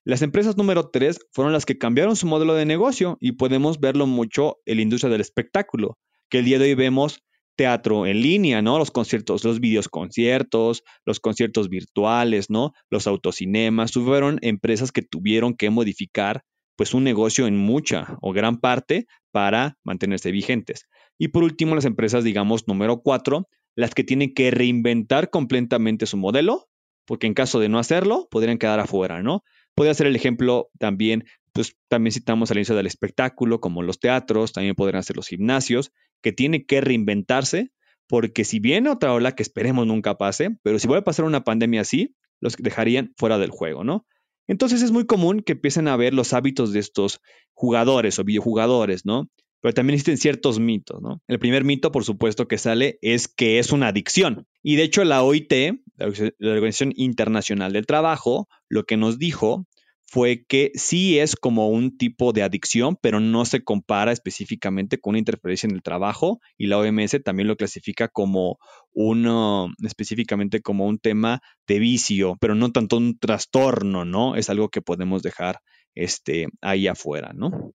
Las 0.08 0.22
empresas 0.22 0.56
número 0.56 0.88
3 0.88 1.18
fueron 1.32 1.52
las 1.52 1.66
que 1.66 1.76
cambiaron 1.76 2.16
su 2.16 2.26
modelo 2.26 2.54
de 2.54 2.64
negocio 2.64 3.18
y 3.20 3.32
podemos 3.32 3.78
verlo 3.78 4.06
mucho 4.06 4.56
en 4.64 4.76
la 4.76 4.82
industria 4.82 5.12
del 5.12 5.20
espectáculo, 5.20 5.98
que 6.30 6.38
el 6.38 6.46
día 6.46 6.58
de 6.58 6.64
hoy 6.64 6.74
vemos 6.74 7.20
teatro 7.56 8.06
en 8.06 8.22
línea, 8.22 8.62
¿no? 8.62 8.78
Los 8.78 8.90
conciertos, 8.90 9.44
los 9.44 9.60
videos 9.60 9.90
conciertos, 9.90 10.82
los 11.04 11.20
conciertos 11.20 11.68
virtuales, 11.68 12.48
¿no? 12.48 12.72
Los 12.88 13.06
autocinemas, 13.06 13.92
fueron 13.92 14.38
empresas 14.40 14.92
que 14.92 15.02
tuvieron 15.02 15.54
que 15.54 15.68
modificar 15.68 16.40
pues 16.74 16.94
un 16.94 17.04
negocio 17.04 17.46
en 17.46 17.58
mucha 17.58 18.16
o 18.22 18.32
gran 18.32 18.60
parte 18.60 19.04
para 19.30 19.76
mantenerse 19.84 20.30
vigentes. 20.30 20.86
Y 21.18 21.28
por 21.28 21.42
último, 21.42 21.74
las 21.74 21.84
empresas, 21.84 22.24
digamos, 22.24 22.66
número 22.66 23.02
4, 23.02 23.46
las 23.76 23.92
que 23.92 24.04
tienen 24.04 24.32
que 24.32 24.50
reinventar 24.52 25.28
completamente 25.28 26.06
su 26.06 26.16
modelo, 26.16 26.70
porque 27.04 27.26
en 27.26 27.34
caso 27.34 27.60
de 27.60 27.68
no 27.68 27.78
hacerlo, 27.78 28.26
podrían 28.30 28.56
quedar 28.56 28.80
afuera, 28.80 29.22
¿no? 29.22 29.42
Puede 29.78 29.94
ser 29.94 30.08
el 30.08 30.16
ejemplo 30.16 30.70
también, 30.80 31.24
pues 31.52 31.76
también 31.86 32.12
citamos 32.12 32.50
al 32.50 32.56
inicio 32.56 32.74
del 32.74 32.88
espectáculo, 32.88 33.60
como 33.60 33.84
los 33.84 34.00
teatros, 34.00 34.52
también 34.52 34.74
podrían 34.74 35.04
ser 35.04 35.14
los 35.14 35.28
gimnasios, 35.28 35.92
que 36.20 36.32
tienen 36.32 36.66
que 36.66 36.80
reinventarse, 36.80 37.70
porque 38.08 38.44
si 38.44 38.58
viene 38.58 38.90
otra 38.90 39.14
ola 39.14 39.36
que 39.36 39.44
esperemos 39.44 39.86
nunca 39.86 40.18
pase, 40.18 40.50
pero 40.64 40.80
si 40.80 40.88
vuelve 40.88 41.02
a 41.02 41.04
pasar 41.04 41.26
una 41.26 41.44
pandemia 41.44 41.82
así, 41.82 42.16
los 42.40 42.56
dejarían 42.56 43.14
fuera 43.16 43.38
del 43.38 43.50
juego, 43.50 43.84
¿no? 43.84 44.04
Entonces 44.48 44.82
es 44.82 44.90
muy 44.90 45.06
común 45.06 45.42
que 45.42 45.52
empiecen 45.52 45.86
a 45.86 45.96
ver 45.96 46.12
los 46.12 46.32
hábitos 46.32 46.72
de 46.72 46.80
estos 46.80 47.20
jugadores 47.52 48.18
o 48.18 48.24
videojugadores, 48.24 49.06
¿no? 49.06 49.30
Pero 49.60 49.74
también 49.74 49.94
existen 49.94 50.18
ciertos 50.18 50.58
mitos, 50.58 51.00
¿no? 51.00 51.22
El 51.28 51.38
primer 51.38 51.62
mito, 51.62 51.92
por 51.92 52.02
supuesto, 52.02 52.48
que 52.48 52.58
sale 52.58 52.98
es 53.00 53.28
que 53.28 53.60
es 53.60 53.70
una 53.70 53.86
adicción. 53.86 54.48
Y 54.60 54.74
de 54.74 54.82
hecho 54.82 55.04
la 55.04 55.22
OIT, 55.22 55.52
la 55.96 56.52
Organización 56.52 56.92
Internacional 56.96 57.72
del 57.72 57.86
Trabajo, 57.86 58.48
lo 58.68 58.82
que 58.84 58.96
nos 58.96 59.18
dijo 59.18 59.67
fue 60.10 60.46
que 60.48 60.70
sí 60.74 61.18
es 61.18 61.36
como 61.36 61.68
un 61.68 61.98
tipo 61.98 62.32
de 62.32 62.42
adicción, 62.42 62.96
pero 63.00 63.20
no 63.20 63.44
se 63.44 63.62
compara 63.62 64.10
específicamente 64.10 64.98
con 64.98 65.10
una 65.10 65.18
interferencia 65.18 65.68
en 65.68 65.74
el 65.74 65.82
trabajo 65.82 66.40
y 66.56 66.66
la 66.66 66.78
OMS 66.78 67.22
también 67.22 67.46
lo 67.46 67.56
clasifica 67.56 68.08
como 68.08 68.58
uno, 68.92 69.68
específicamente 69.84 70.62
como 70.62 70.86
un 70.86 70.98
tema 70.98 71.42
de 71.66 71.78
vicio, 71.78 72.36
pero 72.40 72.54
no 72.54 72.72
tanto 72.72 72.96
un 72.96 73.18
trastorno, 73.18 74.06
¿no? 74.06 74.34
Es 74.34 74.48
algo 74.48 74.70
que 74.70 74.80
podemos 74.80 75.22
dejar 75.22 75.60
este, 75.94 76.46
ahí 76.62 76.88
afuera, 76.88 77.32
¿no? 77.34 77.74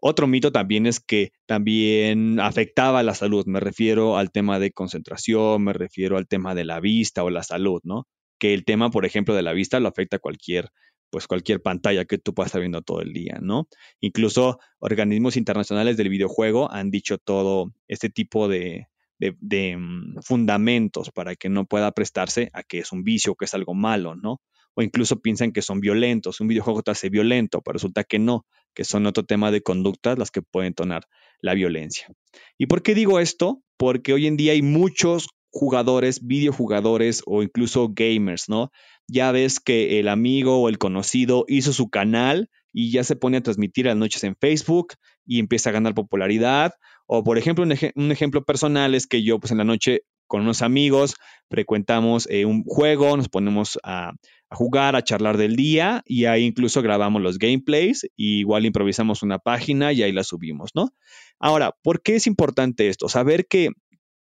Otro 0.00 0.28
mito 0.28 0.52
también 0.52 0.86
es 0.86 1.00
que 1.00 1.30
también 1.46 2.38
afectaba 2.38 3.02
la 3.02 3.14
salud. 3.14 3.44
Me 3.46 3.60
refiero 3.60 4.18
al 4.18 4.30
tema 4.30 4.60
de 4.60 4.72
concentración, 4.72 5.64
me 5.64 5.72
refiero 5.72 6.16
al 6.16 6.28
tema 6.28 6.54
de 6.54 6.64
la 6.64 6.80
vista 6.80 7.24
o 7.24 7.30
la 7.30 7.42
salud, 7.42 7.80
¿no? 7.82 8.06
Que 8.38 8.54
el 8.54 8.64
tema, 8.64 8.90
por 8.90 9.04
ejemplo, 9.04 9.34
de 9.34 9.42
la 9.42 9.52
vista 9.52 9.80
lo 9.80 9.88
afecta 9.88 10.16
a 10.16 10.20
cualquier 10.20 10.70
pues 11.12 11.26
cualquier 11.26 11.60
pantalla 11.60 12.06
que 12.06 12.16
tú 12.16 12.32
puedas 12.32 12.48
estar 12.48 12.62
viendo 12.62 12.80
todo 12.80 13.02
el 13.02 13.12
día, 13.12 13.38
¿no? 13.42 13.68
Incluso 14.00 14.58
organismos 14.78 15.36
internacionales 15.36 15.98
del 15.98 16.08
videojuego 16.08 16.72
han 16.72 16.90
dicho 16.90 17.18
todo 17.18 17.70
este 17.86 18.08
tipo 18.08 18.48
de, 18.48 18.86
mm, 19.20 20.20
fundamentos 20.22 21.10
para 21.10 21.36
que 21.36 21.50
no 21.50 21.66
pueda 21.66 21.92
prestarse 21.92 22.48
a 22.54 22.62
que 22.62 22.78
es 22.78 22.92
un 22.92 23.04
vicio, 23.04 23.34
que 23.34 23.44
es 23.44 23.52
algo 23.52 23.74
malo, 23.74 24.16
¿no? 24.16 24.40
O 24.74 24.80
incluso 24.80 25.20
piensan 25.20 25.52
que 25.52 25.60
son 25.60 25.80
violentos, 25.80 26.40
un 26.40 26.48
videojuego 26.48 26.82
te 26.82 26.92
hace 26.92 27.10
violento, 27.10 27.60
pero 27.60 27.74
resulta 27.74 28.04
que 28.04 28.18
no, 28.18 28.46
que 28.72 28.84
son 28.84 29.04
otro 29.04 29.26
tema 29.26 29.50
de 29.50 29.60
conductas 29.60 30.18
las 30.18 30.30
que 30.30 30.40
pueden 30.40 30.72
tonar 30.72 31.02
la 31.42 31.52
violencia. 31.52 32.08
¿Y 32.56 32.68
por 32.68 32.82
qué 32.82 32.94
digo 32.94 33.20
esto? 33.20 33.62
Porque 33.76 34.14
hoy 34.14 34.26
en 34.26 34.38
día 34.38 34.52
hay 34.52 34.62
muchos 34.62 35.28
jugadores, 35.52 36.26
videojugadores 36.26 37.22
o 37.26 37.42
incluso 37.42 37.90
gamers, 37.94 38.48
¿no? 38.48 38.70
Ya 39.08 39.32
ves 39.32 39.60
que 39.60 39.98
el 39.98 40.08
amigo 40.08 40.60
o 40.60 40.68
el 40.68 40.78
conocido 40.78 41.44
hizo 41.48 41.72
su 41.72 41.90
canal 41.90 42.50
y 42.72 42.90
ya 42.90 43.04
se 43.04 43.16
pone 43.16 43.38
a 43.38 43.42
transmitir 43.42 43.86
a 43.86 43.90
las 43.90 43.98
noches 43.98 44.24
en 44.24 44.36
Facebook 44.36 44.94
y 45.26 45.38
empieza 45.38 45.70
a 45.70 45.72
ganar 45.72 45.94
popularidad. 45.94 46.72
O 47.06 47.22
por 47.22 47.38
ejemplo, 47.38 47.64
un, 47.64 48.12
ejemplo 48.12 48.44
personal 48.44 48.94
es 48.94 49.06
que 49.06 49.22
yo 49.22 49.38
pues 49.38 49.52
en 49.52 49.58
la 49.58 49.64
noche 49.64 50.02
con 50.26 50.42
unos 50.42 50.62
amigos 50.62 51.16
frecuentamos 51.50 52.26
eh, 52.30 52.46
un 52.46 52.64
juego, 52.64 53.16
nos 53.16 53.28
ponemos 53.28 53.78
a, 53.82 54.12
jugar, 54.50 54.96
a 54.96 55.02
charlar 55.02 55.36
del 55.36 55.56
día 55.56 56.02
y 56.06 56.24
ahí 56.24 56.44
incluso 56.44 56.80
grabamos 56.80 57.20
los 57.20 57.38
gameplays 57.38 58.06
igual 58.16 58.64
improvisamos 58.64 59.22
una 59.22 59.38
página 59.38 59.92
y 59.92 60.02
ahí 60.02 60.12
la 60.12 60.24
subimos, 60.24 60.70
¿no? 60.74 60.90
Ahora, 61.38 61.74
¿por 61.82 62.02
qué 62.02 62.16
es 62.16 62.26
importante 62.26 62.88
esto? 62.88 63.08
Saber 63.08 63.46
que 63.46 63.70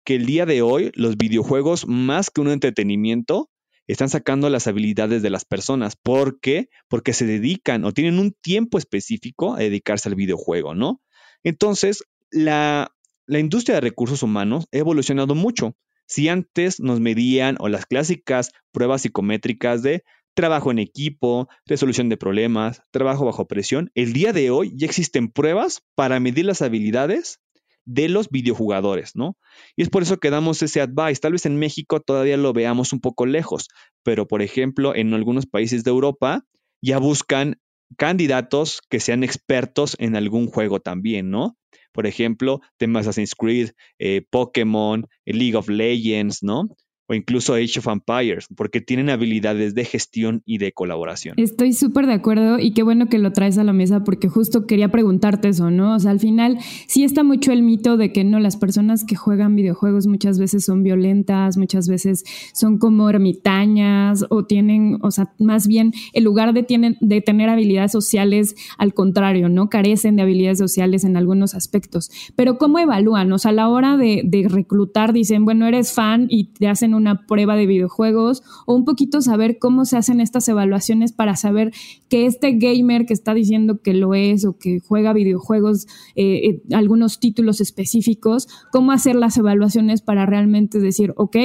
que 0.04 0.16
el 0.16 0.26
día 0.26 0.46
de 0.46 0.62
hoy 0.62 0.92
los 0.94 1.16
videojuegos, 1.16 1.86
más 1.88 2.30
que 2.30 2.40
un 2.40 2.50
entretenimiento, 2.50 3.50
están 3.86 4.08
sacando 4.08 4.48
las 4.50 4.66
habilidades 4.66 5.22
de 5.22 5.30
las 5.30 5.44
personas. 5.44 5.96
¿Por 5.96 6.40
qué? 6.40 6.68
Porque 6.88 7.12
se 7.12 7.26
dedican 7.26 7.84
o 7.84 7.92
tienen 7.92 8.18
un 8.18 8.32
tiempo 8.32 8.78
específico 8.78 9.54
a 9.54 9.58
dedicarse 9.58 10.08
al 10.08 10.14
videojuego, 10.14 10.74
¿no? 10.74 11.00
Entonces, 11.42 12.04
la, 12.30 12.90
la 13.26 13.38
industria 13.38 13.76
de 13.76 13.80
recursos 13.82 14.22
humanos 14.22 14.66
ha 14.72 14.78
evolucionado 14.78 15.34
mucho. 15.34 15.76
Si 16.06 16.28
antes 16.28 16.80
nos 16.80 17.00
medían 17.00 17.56
o 17.60 17.68
las 17.68 17.86
clásicas 17.86 18.52
pruebas 18.72 19.02
psicométricas 19.02 19.82
de 19.82 20.04
trabajo 20.34 20.70
en 20.70 20.78
equipo, 20.78 21.48
resolución 21.64 22.08
de 22.08 22.16
problemas, 22.16 22.82
trabajo 22.90 23.24
bajo 23.24 23.46
presión, 23.46 23.90
el 23.94 24.12
día 24.12 24.32
de 24.32 24.50
hoy 24.50 24.72
ya 24.74 24.86
existen 24.86 25.30
pruebas 25.30 25.82
para 25.94 26.20
medir 26.20 26.44
las 26.44 26.60
habilidades 26.60 27.40
de 27.84 28.08
los 28.08 28.28
videojugadores, 28.30 29.12
¿no? 29.14 29.36
Y 29.76 29.82
es 29.82 29.90
por 29.90 30.02
eso 30.02 30.18
que 30.18 30.30
damos 30.30 30.62
ese 30.62 30.80
advice. 30.80 31.20
Tal 31.20 31.32
vez 31.32 31.46
en 31.46 31.58
México 31.58 32.00
todavía 32.00 32.36
lo 32.36 32.52
veamos 32.52 32.92
un 32.92 33.00
poco 33.00 33.26
lejos, 33.26 33.68
pero 34.02 34.26
por 34.26 34.42
ejemplo, 34.42 34.94
en 34.94 35.12
algunos 35.14 35.46
países 35.46 35.84
de 35.84 35.90
Europa 35.90 36.44
ya 36.82 36.98
buscan 36.98 37.56
candidatos 37.96 38.80
que 38.88 39.00
sean 39.00 39.22
expertos 39.24 39.96
en 39.98 40.16
algún 40.16 40.46
juego 40.48 40.80
también, 40.80 41.30
¿no? 41.30 41.56
Por 41.92 42.06
ejemplo, 42.06 42.60
temas 42.76 43.06
Assassin's 43.06 43.34
Creed, 43.36 43.70
eh, 43.98 44.26
Pokémon, 44.28 45.06
League 45.24 45.56
of 45.56 45.68
Legends, 45.68 46.42
¿no? 46.42 46.68
O 47.06 47.14
incluso 47.14 47.54
Age 47.54 47.78
of 47.78 47.88
Empires, 47.88 48.46
porque 48.56 48.80
tienen 48.80 49.10
habilidades 49.10 49.74
de 49.74 49.84
gestión 49.84 50.42
y 50.46 50.58
de 50.58 50.72
colaboración. 50.72 51.34
Estoy 51.36 51.74
súper 51.74 52.06
de 52.06 52.14
acuerdo 52.14 52.58
y 52.58 52.72
qué 52.72 52.82
bueno 52.82 53.06
que 53.06 53.18
lo 53.18 53.32
traes 53.32 53.58
a 53.58 53.64
la 53.64 53.72
mesa 53.72 54.04
porque 54.04 54.28
justo 54.28 54.66
quería 54.66 54.90
preguntarte 54.90 55.48
eso, 55.48 55.70
¿no? 55.70 55.94
O 55.94 55.98
sea, 55.98 56.12
al 56.12 56.20
final 56.20 56.58
sí 56.86 57.04
está 57.04 57.22
mucho 57.22 57.52
el 57.52 57.62
mito 57.62 57.96
de 57.96 58.12
que 58.12 58.24
no, 58.24 58.40
las 58.40 58.56
personas 58.56 59.04
que 59.04 59.16
juegan 59.16 59.54
videojuegos 59.54 60.06
muchas 60.06 60.38
veces 60.38 60.64
son 60.64 60.82
violentas, 60.82 61.56
muchas 61.58 61.88
veces 61.88 62.24
son 62.54 62.78
como 62.78 63.10
ermitañas 63.10 64.24
o 64.30 64.46
tienen, 64.46 64.98
o 65.02 65.10
sea, 65.10 65.32
más 65.38 65.66
bien 65.66 65.92
en 66.14 66.24
lugar 66.24 66.54
de, 66.54 66.62
tienen, 66.62 66.96
de 67.00 67.20
tener 67.20 67.50
habilidades 67.50 67.92
sociales, 67.92 68.54
al 68.78 68.94
contrario, 68.94 69.48
¿no? 69.48 69.68
Carecen 69.68 70.16
de 70.16 70.22
habilidades 70.22 70.58
sociales 70.58 71.04
en 71.04 71.16
algunos 71.16 71.54
aspectos. 71.54 72.10
Pero 72.34 72.56
¿cómo 72.56 72.78
evalúan? 72.78 73.30
O 73.32 73.38
sea, 73.38 73.50
a 73.50 73.54
la 73.54 73.68
hora 73.68 73.96
de, 73.96 74.22
de 74.24 74.48
reclutar 74.48 75.12
dicen, 75.12 75.44
bueno, 75.44 75.66
eres 75.66 75.92
fan 75.92 76.26
y 76.30 76.44
te 76.44 76.68
hacen 76.68 76.93
una 76.94 77.26
prueba 77.26 77.56
de 77.56 77.66
videojuegos 77.66 78.42
o 78.66 78.74
un 78.74 78.84
poquito 78.84 79.20
saber 79.20 79.58
cómo 79.58 79.84
se 79.84 79.96
hacen 79.96 80.20
estas 80.20 80.48
evaluaciones 80.48 81.12
para 81.12 81.36
saber 81.36 81.72
que 82.08 82.26
este 82.26 82.52
gamer 82.52 83.06
que 83.06 83.14
está 83.14 83.34
diciendo 83.34 83.80
que 83.82 83.94
lo 83.94 84.14
es 84.14 84.44
o 84.44 84.58
que 84.58 84.80
juega 84.80 85.12
videojuegos, 85.12 85.86
eh, 86.16 86.48
eh, 86.48 86.62
algunos 86.72 87.20
títulos 87.20 87.60
específicos, 87.60 88.48
cómo 88.72 88.92
hacer 88.92 89.16
las 89.16 89.36
evaluaciones 89.36 90.02
para 90.02 90.26
realmente 90.26 90.78
decir, 90.78 91.12
ok, 91.16 91.36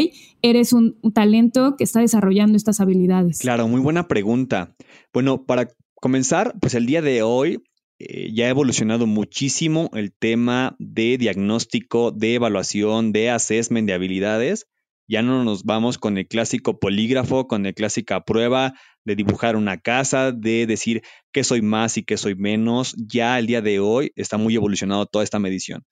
eres 0.42 0.74
un, 0.74 0.98
talento 1.14 1.76
que 1.78 1.84
está 1.84 2.02
desarrollando 2.02 2.56
estas 2.56 2.80
habilidades. 2.80 3.40
Claro, 3.40 3.68
muy 3.68 3.82
buena 3.82 4.08
pregunta. 4.08 4.76
Bueno, 5.14 5.46
para 5.46 5.70
comenzar, 5.96 6.54
pues 6.60 6.76
el 6.76 6.86
día 6.86 7.02
de 7.02 7.24
hoy 7.24 7.64
eh, 8.00 8.32
ya 8.34 8.46
ha 8.46 8.50
evolucionado 8.50 9.08
muchísimo 9.08 9.90
el 9.94 10.14
tema 10.14 10.76
de 10.80 11.18
diagnóstico, 11.18 12.12
de 12.12 12.36
evaluación, 12.36 13.12
de 13.12 13.30
assessment 13.30 13.88
de 13.88 13.94
habilidades. 13.94 14.68
Ya 15.10 15.24
no 15.24 15.44
nos 15.44 15.64
vamos 15.64 15.98
con 15.98 16.20
el 16.20 16.28
clásico 16.28 16.80
polígrafo, 16.80 17.48
con 17.48 17.64
la 17.64 17.74
clásica 17.74 18.24
prueba 18.24 18.76
de 19.06 19.16
dibujar 19.16 19.56
una 19.56 19.80
casa, 19.80 20.32
de 20.32 20.68
decir 20.68 21.02
qué 21.34 21.44
soy 21.44 21.64
más 21.64 21.98
y 21.98 22.04
qué 22.04 22.16
soy 22.16 22.36
menos. 22.36 22.94
Ya 22.96 23.40
el 23.40 23.48
día 23.48 23.64
de 23.64 23.80
hoy 23.80 24.12
está 24.16 24.38
muy 24.38 24.54
evolucionado 24.54 25.08
toda 25.08 25.24
esta 25.24 25.40
medición. 25.40 25.84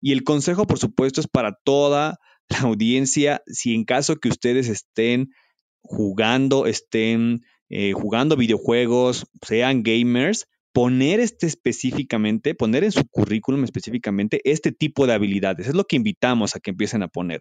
Y 0.00 0.12
el 0.12 0.22
consejo, 0.22 0.68
por 0.68 0.78
supuesto, 0.78 1.20
es 1.20 1.26
para 1.26 1.56
toda 1.64 2.18
la 2.48 2.60
audiencia, 2.60 3.42
si 3.46 3.74
en 3.74 3.84
caso 3.84 4.16
que 4.16 4.28
ustedes 4.28 4.68
estén 4.68 5.30
jugando, 5.82 6.66
estén 6.66 7.40
eh, 7.70 7.92
jugando 7.92 8.36
videojuegos, 8.36 9.26
sean 9.44 9.82
gamers, 9.82 10.46
poner 10.72 11.18
este 11.18 11.48
específicamente, 11.48 12.54
poner 12.54 12.84
en 12.84 12.92
su 12.92 13.04
currículum 13.08 13.64
específicamente 13.64 14.40
este 14.44 14.70
tipo 14.70 15.08
de 15.08 15.14
habilidades. 15.14 15.66
Es 15.66 15.74
lo 15.74 15.86
que 15.86 15.96
invitamos 15.96 16.54
a 16.54 16.60
que 16.60 16.70
empiecen 16.70 17.02
a 17.02 17.08
poner. 17.08 17.40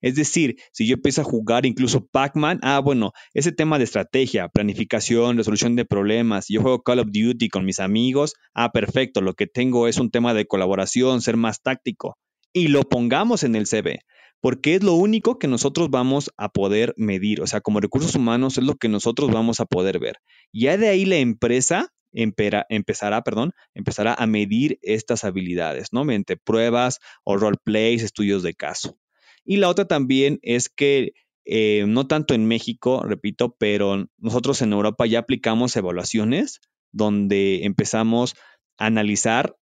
Es 0.00 0.14
decir, 0.14 0.56
si 0.72 0.86
yo 0.86 0.94
empiezo 0.94 1.20
a 1.20 1.24
jugar 1.24 1.66
incluso 1.66 2.06
Pac-Man, 2.06 2.60
ah, 2.62 2.80
bueno, 2.80 3.12
ese 3.34 3.52
tema 3.52 3.78
de 3.78 3.84
estrategia, 3.84 4.48
planificación, 4.48 5.36
resolución 5.36 5.76
de 5.76 5.84
problemas, 5.84 6.46
yo 6.48 6.62
juego 6.62 6.82
Call 6.82 7.00
of 7.00 7.08
Duty 7.12 7.48
con 7.48 7.64
mis 7.64 7.80
amigos, 7.80 8.34
ah, 8.54 8.70
perfecto, 8.72 9.20
lo 9.20 9.34
que 9.34 9.46
tengo 9.46 9.88
es 9.88 9.98
un 9.98 10.10
tema 10.10 10.34
de 10.34 10.46
colaboración, 10.46 11.20
ser 11.20 11.36
más 11.36 11.62
táctico, 11.62 12.16
y 12.52 12.68
lo 12.68 12.82
pongamos 12.82 13.44
en 13.44 13.54
el 13.54 13.66
CV, 13.66 14.00
porque 14.40 14.74
es 14.74 14.82
lo 14.82 14.94
único 14.94 15.38
que 15.38 15.48
nosotros 15.48 15.90
vamos 15.90 16.30
a 16.36 16.48
poder 16.48 16.94
medir, 16.96 17.42
o 17.42 17.46
sea, 17.46 17.60
como 17.60 17.80
recursos 17.80 18.14
humanos 18.14 18.58
es 18.58 18.64
lo 18.64 18.76
que 18.76 18.88
nosotros 18.88 19.30
vamos 19.30 19.60
a 19.60 19.66
poder 19.66 19.98
ver. 19.98 20.16
Ya 20.52 20.76
de 20.76 20.88
ahí 20.88 21.04
la 21.04 21.16
empresa 21.16 21.88
empezará, 22.12 23.22
perdón, 23.22 23.52
empezará 23.74 24.14
a 24.14 24.26
medir 24.26 24.78
estas 24.82 25.24
habilidades, 25.24 25.88
¿no? 25.92 26.04
Mediante 26.04 26.36
pruebas 26.36 26.98
o 27.24 27.36
roleplays, 27.36 28.02
estudios 28.02 28.42
de 28.42 28.54
caso. 28.54 28.98
Y 29.44 29.56
la 29.56 29.68
otra 29.68 29.86
también 29.86 30.38
es 30.42 30.68
que 30.68 31.12
eh, 31.44 31.84
no 31.88 32.06
tanto 32.06 32.34
en 32.34 32.46
México, 32.46 33.02
repito, 33.02 33.56
pero 33.58 34.06
nosotros 34.18 34.62
en 34.62 34.72
Europa 34.72 35.06
ya 35.06 35.20
aplicamos 35.20 35.74
evaluaciones 35.76 36.60
donde 36.92 37.64
empezamos 37.64 38.34
a 38.78 38.86
analizar, 38.86 39.56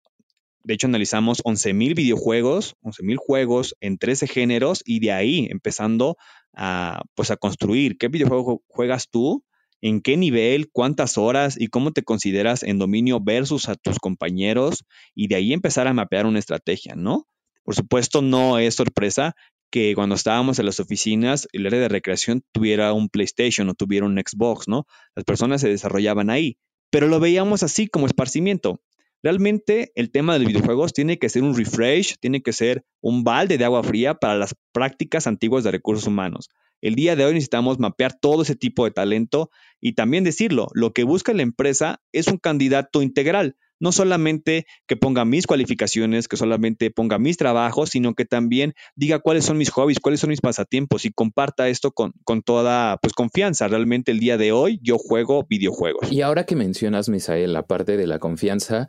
de 0.64 0.74
hecho 0.74 0.88
analizamos 0.88 1.42
11.000 1.44 1.96
videojuegos, 1.96 2.76
11.000 2.82 3.16
juegos 3.18 3.76
en 3.80 3.98
13 3.98 4.28
géneros 4.28 4.82
y 4.86 5.00
de 5.00 5.12
ahí 5.12 5.48
empezando 5.50 6.18
a, 6.54 7.04
pues 7.16 7.32
a 7.32 7.38
construir 7.38 7.98
qué 7.98 8.08
videojuego 8.08 8.64
juegas 8.68 9.10
tú, 9.10 9.44
en 9.82 10.02
qué 10.02 10.18
nivel, 10.18 10.70
cuántas 10.72 11.18
horas 11.18 11.56
y 11.60 11.68
cómo 11.68 11.92
te 11.92 12.04
consideras 12.04 12.64
en 12.64 12.80
dominio 12.80 13.20
versus 13.22 13.70
a 13.70 13.76
tus 13.76 14.00
compañeros 14.00 14.84
y 15.14 15.28
de 15.28 15.36
ahí 15.36 15.54
empezar 15.54 15.88
a 15.88 15.94
mapear 15.94 16.26
una 16.26 16.40
estrategia, 16.40 16.96
¿no? 16.96 17.28
Por 17.64 17.76
supuesto, 17.76 18.22
no 18.22 18.58
es 18.60 18.76
sorpresa 18.76 19.36
que 19.70 19.94
cuando 19.96 20.16
estábamos 20.16 20.60
en 20.60 20.66
las 20.66 20.80
oficinas, 20.80 21.48
el 21.52 21.66
área 21.66 21.80
de 21.80 21.90
recreación 21.90 22.44
tuviera 22.52 22.94
un 22.94 23.10
PlayStation 23.10 23.70
o 23.70 23.74
tuviera 23.74 24.06
un 24.06 24.18
Xbox, 24.18 24.68
¿no? 24.68 24.86
Las 25.16 25.26
personas 25.26 25.62
se 25.62 25.70
desarrollaban 25.70 26.30
ahí, 26.30 26.58
pero 26.90 27.08
lo 27.08 27.20
veíamos 27.20 27.64
así 27.64 27.88
como 27.88 28.06
esparcimiento. 28.06 28.82
Realmente 29.24 29.92
el 29.96 30.12
tema 30.12 30.34
de 30.34 30.40
los 30.40 30.48
videojuegos 30.50 30.94
tiene 30.94 31.18
que 31.18 31.30
ser 31.30 31.44
un 31.44 31.58
refresh, 31.58 32.18
tiene 32.20 32.42
que 32.42 32.54
ser 32.54 32.86
un 33.02 33.24
balde 33.24 33.58
de 33.58 33.66
agua 33.66 33.84
fría 33.84 34.14
para 34.14 34.36
las 34.36 34.56
prácticas 34.72 35.28
antiguas 35.28 35.64
de 35.64 35.72
recursos 35.72 36.08
humanos. 36.08 36.50
El 36.82 36.94
día 36.94 37.16
de 37.16 37.26
hoy 37.26 37.34
necesitamos 37.34 37.80
mapear 37.80 38.14
todo 38.14 38.44
ese 38.44 38.56
tipo 38.56 38.86
de 38.86 38.92
talento 38.92 39.50
y 39.82 39.94
también 39.94 40.24
decirlo, 40.24 40.68
lo 40.74 40.94
que 40.94 41.04
busca 41.04 41.34
la 41.34 41.42
empresa 41.42 42.00
es 42.12 42.28
un 42.28 42.38
candidato 42.38 43.02
integral, 43.02 43.58
no 43.80 43.92
solamente 43.92 44.66
que 44.88 44.96
ponga 44.96 45.26
mis 45.26 45.48
cualificaciones, 45.48 46.28
que 46.28 46.38
solamente 46.38 46.92
ponga 46.92 47.20
mis 47.20 47.38
trabajos, 47.38 47.90
sino 47.90 48.14
que 48.14 48.26
también 48.26 48.74
diga 48.96 49.20
cuáles 49.20 49.46
son 49.46 49.58
mis 49.58 49.70
hobbies, 49.70 50.00
cuáles 50.00 50.20
son 50.20 50.30
mis 50.30 50.42
pasatiempos 50.42 51.06
y 51.06 51.12
comparta 51.12 51.70
esto 51.70 51.92
con, 51.92 52.14
toda 52.44 52.98
pues, 52.98 53.14
confianza. 53.14 53.68
Realmente 53.68 54.12
el 54.12 54.20
día 54.20 54.38
de 54.38 54.52
hoy 54.52 54.80
yo 54.82 54.98
juego 54.98 55.46
videojuegos. 55.50 56.12
Y 56.12 56.22
ahora 56.22 56.46
que 56.46 56.56
mencionas, 56.56 57.10
Misael, 57.10 57.54
la 57.54 57.68
parte 57.68 57.98
de 57.98 58.08
la 58.08 58.20
confianza, 58.20 58.88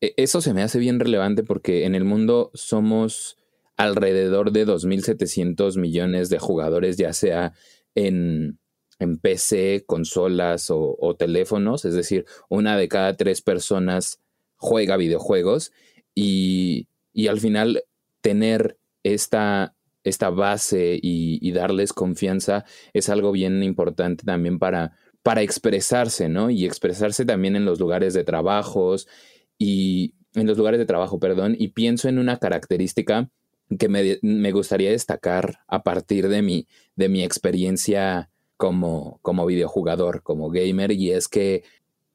e, 0.00 0.14
eso 0.16 0.40
se 0.40 0.54
me 0.54 0.62
hace 0.62 0.78
bien 0.78 1.00
relevante 1.00 1.42
porque 1.42 1.84
en 1.84 1.94
el 1.94 2.04
mundo 2.04 2.50
somos 2.54 3.36
alrededor 3.76 4.52
de 4.52 4.66
2.700 4.66 5.78
millones 5.78 6.28
de 6.28 6.38
jugadores, 6.38 6.96
ya 6.96 7.12
sea 7.12 7.54
en 7.94 8.59
en 9.00 9.16
PC, 9.16 9.84
consolas 9.86 10.68
o, 10.70 11.16
teléfonos, 11.18 11.84
es 11.84 11.94
decir, 11.94 12.26
una 12.48 12.76
de 12.76 12.86
cada 12.86 13.16
tres 13.16 13.40
personas 13.42 14.20
juega 14.56 14.98
videojuegos 14.98 15.72
y, 16.14 16.86
al 17.28 17.40
final 17.40 17.82
tener 18.20 18.76
esta, 19.02 19.74
esta 20.04 20.30
base 20.30 20.98
y, 21.02 21.50
darles 21.52 21.92
confianza 21.94 22.64
es 22.92 23.08
algo 23.08 23.32
bien 23.32 23.62
importante 23.62 24.24
también 24.24 24.58
para, 24.58 24.92
para 25.22 25.40
expresarse, 25.40 26.28
¿no? 26.28 26.50
Y 26.50 26.66
expresarse 26.66 27.24
también 27.24 27.56
en 27.56 27.64
los 27.64 27.80
lugares 27.80 28.12
de 28.12 28.24
trabajos 28.24 29.08
y 29.58 30.14
en 30.34 30.46
los 30.46 30.58
lugares 30.58 30.78
de 30.78 30.86
trabajo, 30.86 31.18
perdón, 31.18 31.56
y 31.58 31.68
pienso 31.68 32.08
en 32.08 32.18
una 32.18 32.36
característica 32.36 33.30
que 33.78 33.88
me, 33.88 34.18
me 34.20 34.52
gustaría 34.52 34.90
destacar 34.90 35.60
a 35.68 35.82
partir 35.82 36.28
de 36.28 36.42
mi, 36.42 36.66
de 36.96 37.08
mi 37.08 37.22
experiencia 37.22 38.30
como, 38.60 39.20
como 39.22 39.46
videojugador, 39.46 40.22
como 40.22 40.50
gamer, 40.50 40.92
y 40.92 41.12
es 41.12 41.28
que 41.28 41.64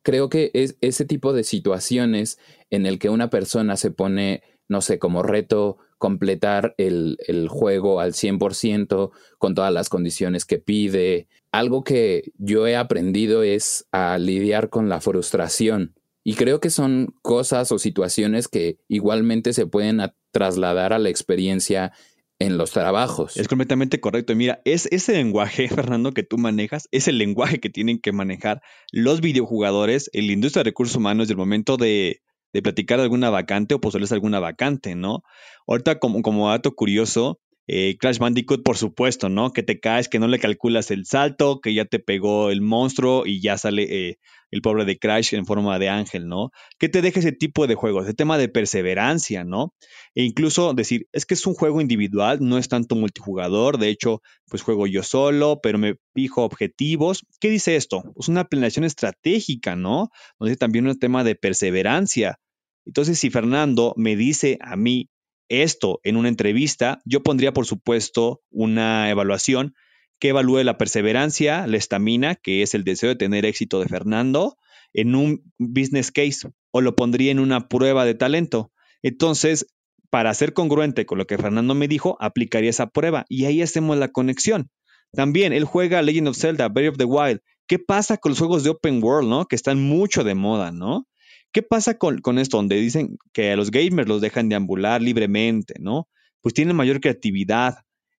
creo 0.04 0.30
que 0.30 0.52
es 0.54 0.78
ese 0.80 1.04
tipo 1.04 1.34
de 1.34 1.44
situaciones 1.44 2.38
en 2.70 2.86
el 2.86 3.00
que 3.00 3.10
una 3.10 3.32
persona 3.32 3.78
se 3.78 3.90
pone, 3.90 4.44
no 4.68 4.82
sé, 4.82 5.00
como 5.00 5.24
reto 5.24 5.80
completar 5.98 6.76
el, 6.78 7.18
el 7.28 7.48
juego 7.48 8.00
al 8.00 8.14
100% 8.14 9.10
con 9.40 9.56
todas 9.56 9.74
las 9.74 9.90
condiciones 9.90 10.46
que 10.46 10.60
pide. 10.60 11.28
Algo 11.52 11.84
que 11.84 12.32
yo 12.38 12.68
he 12.68 12.76
aprendido 12.76 13.42
es 13.42 13.88
a 13.92 14.20
lidiar 14.20 14.70
con 14.70 14.88
la 14.88 15.02
frustración. 15.02 15.96
Y 16.24 16.36
creo 16.36 16.60
que 16.60 16.70
son 16.70 17.16
cosas 17.24 17.72
o 17.72 17.80
situaciones 17.80 18.48
que 18.48 18.78
igualmente 18.88 19.52
se 19.52 19.66
pueden 19.66 20.00
trasladar 20.30 20.94
a 20.94 21.00
la 21.00 21.10
experiencia 21.10 21.92
en 22.40 22.58
los 22.58 22.72
trabajos. 22.72 23.38
Es 23.38 23.48
completamente 23.48 24.00
correcto. 24.00 24.36
mira, 24.36 24.62
es 24.66 24.88
ese 24.92 25.14
lenguaje, 25.14 25.68
Fernando, 25.70 26.12
que 26.12 26.24
tú 26.24 26.38
manejas, 26.38 26.88
es 26.92 27.08
el 27.08 27.18
lenguaje 27.18 27.60
que 27.60 27.70
tienen 27.70 28.00
que 28.00 28.12
manejar 28.12 28.62
los 28.92 29.22
videojugadores 29.22 30.10
en 30.14 30.28
la 30.28 30.34
industria 30.34 30.64
de 30.64 30.70
recursos 30.70 30.98
humanos 30.98 31.28
del 31.28 31.38
momento 31.38 31.78
de, 31.78 32.22
de 32.54 32.62
platicar 32.62 33.00
alguna 33.00 33.30
vacante 33.30 33.76
o 33.76 33.82
poseerles 33.82 34.12
alguna 34.12 34.40
vacante, 34.40 34.96
¿no? 34.96 35.24
Ahorita, 35.68 36.00
como, 36.00 36.22
como 36.22 36.50
dato 36.50 36.74
curioso, 36.76 37.40
Eh, 37.68 37.98
Crash 37.98 38.20
Bandicoot, 38.20 38.62
por 38.64 38.78
supuesto, 38.78 39.28
¿no? 39.28 39.52
Que 39.52 39.64
te 39.64 39.80
caes, 39.80 40.08
que 40.08 40.20
no 40.20 40.28
le 40.28 40.38
calculas 40.38 40.92
el 40.92 41.06
salto, 41.06 41.62
que 41.62 41.74
ya 41.74 41.86
te 41.86 41.98
pegó 41.98 42.52
el 42.52 42.62
monstruo 42.62 43.24
y 43.26 43.42
ya 43.42 43.58
sale 43.58 43.84
eh, 43.90 44.20
el 44.56 44.62
pobre 44.62 44.86
de 44.86 44.98
Crash 44.98 45.34
en 45.34 45.46
forma 45.46 45.78
de 45.80 45.90
ángel, 45.90 46.28
¿no? 46.28 46.52
Que 46.80 46.88
te 46.88 47.02
deje 47.02 47.20
ese 47.20 47.34
tipo 47.34 47.68
de 47.68 47.76
juegos, 47.76 48.06
ese 48.06 48.14
tema 48.14 48.38
de 48.38 48.48
perseverancia, 48.48 49.44
¿no? 49.44 49.74
E 50.16 50.24
incluso 50.24 50.74
decir, 50.74 51.08
es 51.12 51.26
que 51.26 51.34
es 51.34 51.46
un 51.46 51.56
juego 51.56 51.82
individual, 51.82 52.40
no 52.42 52.58
es 52.58 52.70
tanto 52.70 52.96
multijugador, 52.96 53.78
de 53.78 53.90
hecho, 53.90 54.22
pues 54.48 54.62
juego 54.62 54.88
yo 54.88 55.04
solo, 55.04 55.60
pero 55.62 55.78
me 55.78 55.96
fijo 56.14 56.44
objetivos. 56.44 57.26
¿Qué 57.42 57.50
dice 57.50 57.76
esto? 57.76 58.04
Es 58.18 58.30
una 58.30 58.46
planeación 58.46 58.86
estratégica, 58.86 59.76
¿no? 59.76 60.10
Donde 60.40 60.56
también 60.56 60.88
un 60.88 60.98
tema 60.98 61.26
de 61.26 61.36
perseverancia. 61.36 62.40
Entonces, 62.86 63.20
si 63.20 63.30
Fernando 63.30 63.94
me 63.98 64.16
dice 64.16 64.58
a 64.62 64.78
mí, 64.78 65.10
esto 65.50 66.00
en 66.04 66.16
una 66.16 66.30
entrevista, 66.30 67.02
yo 67.04 67.22
pondría, 67.22 67.52
por 67.52 67.66
supuesto, 67.66 68.42
una 68.50 69.10
evaluación 69.10 69.76
que 70.20 70.30
evalúe 70.30 70.64
la 70.64 70.78
perseverancia, 70.78 71.68
la 71.68 71.78
estamina, 71.78 72.36
que 72.36 72.62
es 72.62 72.74
el 72.74 72.84
deseo 72.84 73.10
de 73.10 73.16
tener 73.16 73.46
éxito 73.46 73.80
de 73.80 73.88
Fernando, 73.88 74.58
en 74.94 75.16
un 75.16 75.52
business 75.58 76.12
case 76.12 76.50
o 76.72 76.82
lo 76.82 76.96
pondría 76.96 77.32
en 77.32 77.40
una 77.40 77.68
prueba 77.68 78.06
de 78.06 78.16
talento. 78.16 78.72
Entonces, 79.04 79.68
para 80.10 80.34
ser 80.34 80.54
congruente 80.54 81.06
con 81.06 81.18
lo 81.18 81.28
que 81.28 81.38
Fernando 81.38 81.76
me 81.76 81.88
dijo, 81.88 82.18
aplicaría 82.20 82.70
esa 82.70 82.88
prueba 82.88 83.26
y 83.28 83.46
ahí 83.46 83.62
hacemos 83.62 83.98
la 83.98 84.08
conexión. 84.08 84.70
También 85.12 85.54
él 85.54 85.66
juega 85.66 86.02
Legend 86.02 86.30
of 86.30 86.38
Zelda, 86.38 86.70
Breath 86.70 86.92
of 86.92 86.98
the 86.98 87.06
Wild. 87.06 87.42
¿Qué 87.68 87.80
pasa 87.80 88.18
con 88.18 88.32
los 88.32 88.40
juegos 88.40 88.64
de 88.64 88.70
open 88.70 89.04
world, 89.04 89.30
no? 89.30 89.46
Que 89.46 89.56
están 89.56 89.82
mucho 89.82 90.24
de 90.24 90.36
moda, 90.36 90.72
¿no? 90.72 91.08
¿Qué 91.52 91.64
pasa 91.64 91.98
con, 91.98 92.38
esto? 92.38 92.58
Donde 92.58 92.76
dicen 92.76 93.18
que 93.34 93.52
a 93.52 93.56
los 93.56 93.72
gamers 93.72 94.08
los 94.08 94.22
dejan 94.22 94.50
deambular 94.50 95.02
libremente, 95.02 95.76
¿no? 95.80 96.10
Pues 96.42 96.54
tienen 96.54 96.76
mayor 96.76 97.00
creatividad, 97.00 97.78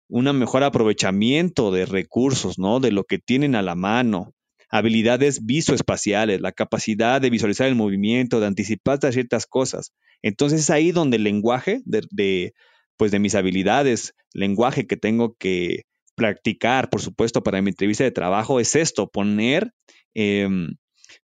un 0.09 0.25
mejor 0.39 0.63
aprovechamiento 0.63 1.71
de 1.71 1.87
recursos, 1.87 2.59
¿no? 2.59 2.81
De 2.81 2.93
lo 2.93 3.05
que 3.05 3.19
tienen 3.19 3.55
a 3.55 3.63
la 3.63 3.75
mano, 3.75 4.33
habilidades 4.69 5.45
visoespaciales, 5.45 6.41
la 6.41 6.53
capacidad 6.53 7.21
de 7.21 7.31
visualizar 7.31 7.67
el 7.67 7.75
movimiento, 7.75 8.41
de 8.41 8.47
anticiparse 8.47 9.07
a 9.07 9.13
ciertas 9.13 9.47
cosas. 9.47 9.93
Entonces 10.23 10.61
es 10.61 10.71
ahí 10.71 10.93
donde 10.93 11.17
el 11.17 11.25
lenguaje 11.25 11.81
de, 11.85 12.53
pues 12.97 13.11
de 13.11 13.19
mis 13.19 13.35
habilidades, 13.35 14.15
lenguaje 14.33 14.87
que 14.87 14.97
tengo 14.97 15.35
que 15.39 15.83
practicar, 16.15 16.89
por 16.89 17.01
supuesto, 17.01 17.43
para 17.43 17.61
mi 17.61 17.71
entrevista 17.71 18.05
de 18.05 18.11
trabajo, 18.11 18.59
es 18.59 18.75
esto, 18.75 19.09
poner 19.09 19.73
em, 20.15 20.77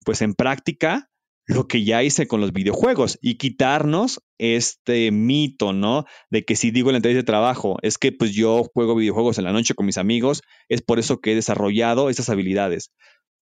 pues 0.05 0.23
en 0.23 0.35
práctica 0.35 1.09
lo 1.47 1.67
que 1.67 1.85
ya 1.85 2.03
hice 2.03 2.27
con 2.27 2.41
los 2.41 2.53
videojuegos 2.53 3.19
y 3.21 3.37
quitarnos 3.37 4.23
este 4.39 5.11
mito, 5.11 5.73
¿no? 5.73 6.05
De 6.31 6.45
que 6.45 6.57
si 6.57 6.71
digo 6.71 6.91
en 6.91 6.95
la 6.95 6.99
entrevista 6.99 7.21
de 7.21 7.27
trabajo, 7.27 7.79
es 7.83 7.99
que 7.99 8.13
pues 8.13 8.33
yo 8.33 8.65
juego 8.73 8.95
videojuegos 8.95 9.39
en 9.39 9.45
la 9.45 9.53
noche 9.53 9.75
con 9.75 9.87
mis 9.87 9.99
amigos, 9.99 10.43
es 10.69 10.83
por 10.83 10.99
eso 10.99 11.21
que 11.21 11.33
he 11.33 11.35
desarrollado 11.35 12.11
esas 12.11 12.29
habilidades. 12.29 12.93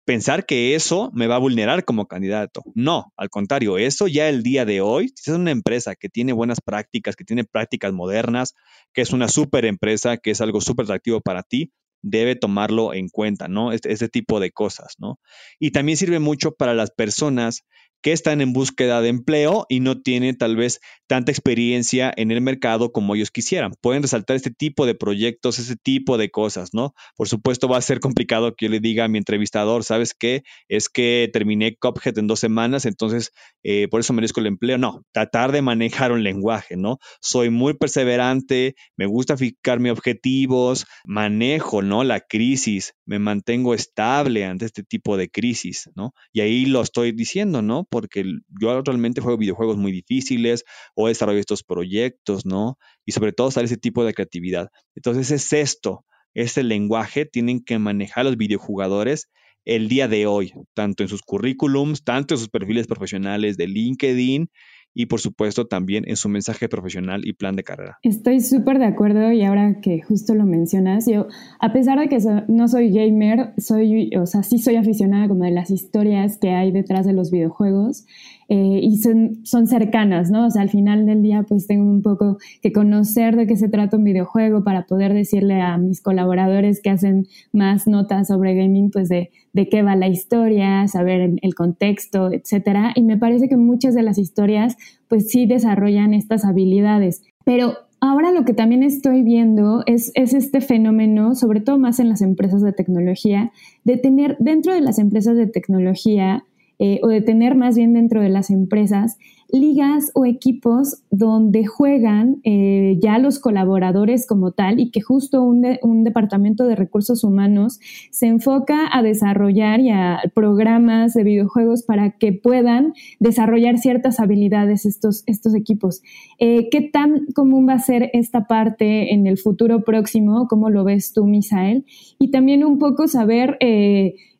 Pensar 0.06 0.46
que 0.46 0.74
eso 0.74 1.10
me 1.14 1.26
va 1.26 1.36
a 1.36 1.38
vulnerar 1.38 1.84
como 1.84 2.06
candidato. 2.06 2.62
No, 2.74 3.12
al 3.16 3.28
contrario, 3.28 3.76
eso 3.78 4.08
ya 4.08 4.28
el 4.28 4.42
día 4.42 4.64
de 4.64 4.80
hoy, 4.80 5.12
si 5.14 5.30
es 5.30 5.36
una 5.36 5.50
empresa 5.50 5.94
que 5.94 6.08
tiene 6.08 6.32
buenas 6.32 6.60
prácticas, 6.60 7.16
que 7.16 7.24
tiene 7.24 7.44
prácticas 7.44 7.92
modernas, 7.92 8.54
que 8.94 9.02
es 9.02 9.12
una 9.12 9.28
súper 9.28 9.66
empresa, 9.66 10.16
que 10.16 10.30
es 10.30 10.40
algo 10.40 10.62
súper 10.62 10.84
atractivo 10.84 11.20
para 11.20 11.42
ti, 11.42 11.72
debe 12.02 12.36
tomarlo 12.36 12.94
en 12.94 13.08
cuenta, 13.08 13.48
¿no? 13.48 13.72
Este, 13.72 13.92
este, 13.92 14.08
tipo 14.08 14.40
de 14.40 14.50
cosas, 14.50 14.94
¿no? 14.98 15.18
Y 15.58 15.70
también 15.70 15.96
sirve 15.98 16.18
mucho 16.18 16.52
para 16.52 16.74
las 16.74 16.90
personas 16.90 17.62
que 18.02 18.12
están 18.12 18.40
en 18.40 18.52
búsqueda 18.52 19.00
de 19.00 19.08
empleo 19.08 19.66
y 19.68 19.80
no 19.80 20.00
tienen 20.00 20.36
tal 20.36 20.56
vez 20.56 20.80
tanta 21.06 21.32
experiencia 21.32 22.12
en 22.16 22.30
el 22.30 22.40
mercado 22.40 22.92
como 22.92 23.14
ellos 23.14 23.30
quisieran. 23.30 23.72
Pueden 23.80 24.02
resaltar 24.02 24.36
este 24.36 24.50
tipo 24.50 24.86
de 24.86 24.94
proyectos, 24.94 25.58
ese 25.58 25.76
tipo 25.76 26.18
de 26.18 26.30
cosas, 26.30 26.70
¿no? 26.72 26.94
Por 27.16 27.28
supuesto 27.28 27.68
va 27.68 27.78
a 27.78 27.82
ser 27.82 28.00
complicado 28.00 28.54
que 28.54 28.66
yo 28.66 28.70
le 28.70 28.80
diga 28.80 29.04
a 29.04 29.08
mi 29.08 29.18
entrevistador, 29.18 29.84
¿sabes 29.84 30.14
qué? 30.14 30.42
Es 30.68 30.88
que 30.88 31.28
terminé 31.32 31.76
Cophead 31.76 32.16
en 32.18 32.26
dos 32.26 32.40
semanas, 32.40 32.86
entonces 32.86 33.32
eh, 33.62 33.88
por 33.88 34.00
eso 34.00 34.12
merezco 34.12 34.40
el 34.40 34.46
empleo. 34.46 34.78
No, 34.78 35.02
tratar 35.12 35.52
de 35.52 35.62
manejar 35.62 36.12
un 36.12 36.22
lenguaje, 36.22 36.76
¿no? 36.76 36.98
Soy 37.20 37.50
muy 37.50 37.74
perseverante, 37.74 38.76
me 38.96 39.06
gusta 39.06 39.36
fijarme 39.36 39.90
objetivos, 39.90 40.86
manejo, 41.04 41.82
¿no? 41.82 42.04
La 42.04 42.20
crisis, 42.20 42.94
me 43.04 43.18
mantengo 43.18 43.74
estable 43.74 44.44
ante 44.44 44.66
este 44.66 44.84
tipo 44.84 45.16
de 45.16 45.28
crisis, 45.28 45.90
¿no? 45.96 46.12
Y 46.32 46.40
ahí 46.40 46.66
lo 46.66 46.80
estoy 46.82 47.12
diciendo, 47.12 47.62
¿no? 47.62 47.84
Porque 47.90 48.24
yo 48.60 48.70
actualmente 48.70 49.20
juego 49.20 49.36
videojuegos 49.38 49.76
muy 49.76 49.92
difíciles 49.92 50.64
o 50.94 51.08
desarrollo 51.08 51.40
estos 51.40 51.62
proyectos, 51.62 52.46
¿no? 52.46 52.78
Y 53.04 53.12
sobre 53.12 53.32
todo 53.32 53.50
sale 53.50 53.66
ese 53.66 53.76
tipo 53.76 54.04
de 54.04 54.14
creatividad. 54.14 54.68
Entonces 54.94 55.30
es 55.30 55.52
esto, 55.52 56.04
este 56.34 56.62
lenguaje 56.62 57.26
tienen 57.26 57.60
que 57.62 57.78
manejar 57.78 58.24
los 58.24 58.36
videojugadores 58.36 59.28
el 59.64 59.88
día 59.88 60.08
de 60.08 60.26
hoy, 60.26 60.52
tanto 60.74 61.02
en 61.02 61.08
sus 61.08 61.22
currículums, 61.22 62.02
tanto 62.02 62.34
en 62.34 62.38
sus 62.38 62.48
perfiles 62.48 62.86
profesionales 62.86 63.56
de 63.56 63.66
LinkedIn 63.66 64.50
y 64.94 65.06
por 65.06 65.20
supuesto 65.20 65.66
también 65.66 66.04
en 66.06 66.16
su 66.16 66.28
mensaje 66.28 66.68
profesional 66.68 67.22
y 67.24 67.32
plan 67.32 67.56
de 67.56 67.64
carrera. 67.64 67.98
Estoy 68.02 68.40
súper 68.40 68.78
de 68.78 68.86
acuerdo 68.86 69.32
y 69.32 69.42
ahora 69.42 69.80
que 69.80 70.02
justo 70.02 70.34
lo 70.34 70.44
mencionas, 70.44 71.06
yo 71.06 71.26
a 71.60 71.72
pesar 71.72 71.98
de 71.98 72.08
que 72.08 72.18
no 72.48 72.68
soy 72.68 72.92
gamer, 72.92 73.52
soy, 73.58 74.10
o 74.16 74.26
sea, 74.26 74.42
sí 74.42 74.58
soy 74.58 74.76
aficionada 74.76 75.28
como 75.28 75.44
de 75.44 75.52
las 75.52 75.70
historias 75.70 76.38
que 76.38 76.50
hay 76.50 76.72
detrás 76.72 77.06
de 77.06 77.12
los 77.12 77.30
videojuegos 77.30 78.06
eh, 78.52 78.80
y 78.82 78.96
son, 78.96 79.46
son 79.46 79.68
cercanas, 79.68 80.28
¿no? 80.32 80.46
O 80.46 80.50
sea, 80.50 80.62
al 80.62 80.70
final 80.70 81.06
del 81.06 81.22
día 81.22 81.44
pues 81.44 81.68
tengo 81.68 81.88
un 81.88 82.02
poco 82.02 82.38
que 82.60 82.72
conocer 82.72 83.36
de 83.36 83.46
qué 83.46 83.54
se 83.54 83.68
trata 83.68 83.96
un 83.96 84.02
videojuego 84.02 84.64
para 84.64 84.86
poder 84.86 85.14
decirle 85.14 85.60
a 85.60 85.78
mis 85.78 86.02
colaboradores 86.02 86.82
que 86.82 86.90
hacen 86.90 87.28
más 87.52 87.86
notas 87.86 88.26
sobre 88.26 88.56
gaming, 88.56 88.90
pues 88.90 89.08
de, 89.08 89.30
de 89.52 89.68
qué 89.68 89.84
va 89.84 89.94
la 89.94 90.08
historia, 90.08 90.88
saber 90.88 91.30
el 91.40 91.54
contexto, 91.54 92.32
etcétera. 92.32 92.92
Y 92.96 93.04
me 93.04 93.16
parece 93.16 93.48
que 93.48 93.56
muchas 93.56 93.94
de 93.94 94.02
las 94.02 94.18
historias 94.18 94.76
pues 95.06 95.30
sí 95.30 95.46
desarrollan 95.46 96.12
estas 96.12 96.44
habilidades. 96.44 97.22
Pero 97.44 97.74
ahora 98.00 98.32
lo 98.32 98.44
que 98.44 98.52
también 98.52 98.82
estoy 98.82 99.22
viendo 99.22 99.84
es, 99.86 100.10
es, 100.16 100.34
este 100.34 100.60
fenómeno, 100.60 101.36
sobre 101.36 101.60
todo 101.60 101.78
más 101.78 102.00
en 102.00 102.08
las 102.08 102.20
empresas 102.20 102.62
de 102.62 102.72
tecnología, 102.72 103.52
de 103.84 103.96
tener 103.96 104.36
dentro 104.40 104.74
de 104.74 104.80
las 104.80 104.98
empresas 104.98 105.36
de 105.36 105.46
tecnología 105.46 106.42
eh, 106.82 106.98
o 107.02 107.08
de 107.08 107.20
tener 107.20 107.54
más 107.54 107.76
bien 107.76 107.92
dentro 107.92 108.22
de 108.22 108.30
las 108.30 108.48
empresas 108.48 109.18
ligas 109.52 110.10
o 110.14 110.24
equipos 110.24 111.02
donde 111.10 111.66
juegan 111.66 112.40
eh, 112.44 112.98
ya 113.02 113.18
los 113.18 113.38
colaboradores 113.38 114.26
como 114.26 114.52
tal 114.52 114.80
y 114.80 114.90
que 114.90 115.00
justo 115.00 115.42
un, 115.42 115.66
un, 115.82 116.04
departamento 116.04 116.64
de 116.66 116.76
recursos 116.76 117.22
humanos 117.22 117.80
se 118.10 118.26
enfoca 118.28 118.88
a 118.90 119.02
desarrollar 119.02 119.80
ya 119.82 120.20
programas 120.34 121.12
de 121.12 121.24
videojuegos 121.24 121.82
para 121.82 122.12
que 122.12 122.32
puedan 122.32 122.94
desarrollar 123.18 123.78
ciertas 123.78 124.18
habilidades 124.18 124.86
estos, 124.86 125.22
estos 125.26 125.54
equipos. 125.54 126.00
Eh, 126.38 126.68
¿Qué 126.70 126.80
tan 126.80 127.26
común 127.34 127.68
va 127.68 127.74
a 127.74 127.78
ser 127.78 128.08
esta 128.14 128.46
parte 128.46 129.12
en 129.12 129.26
el 129.26 129.36
futuro 129.36 129.84
próximo? 129.84 130.48
¿Cómo 130.48 130.70
lo 130.70 130.84
ves 130.84 131.12
tú, 131.12 131.26
Misael? 131.26 131.84
Y 132.18 132.30
también 132.30 132.64
un 132.64 132.78
poco 132.78 133.06
saber 133.06 133.58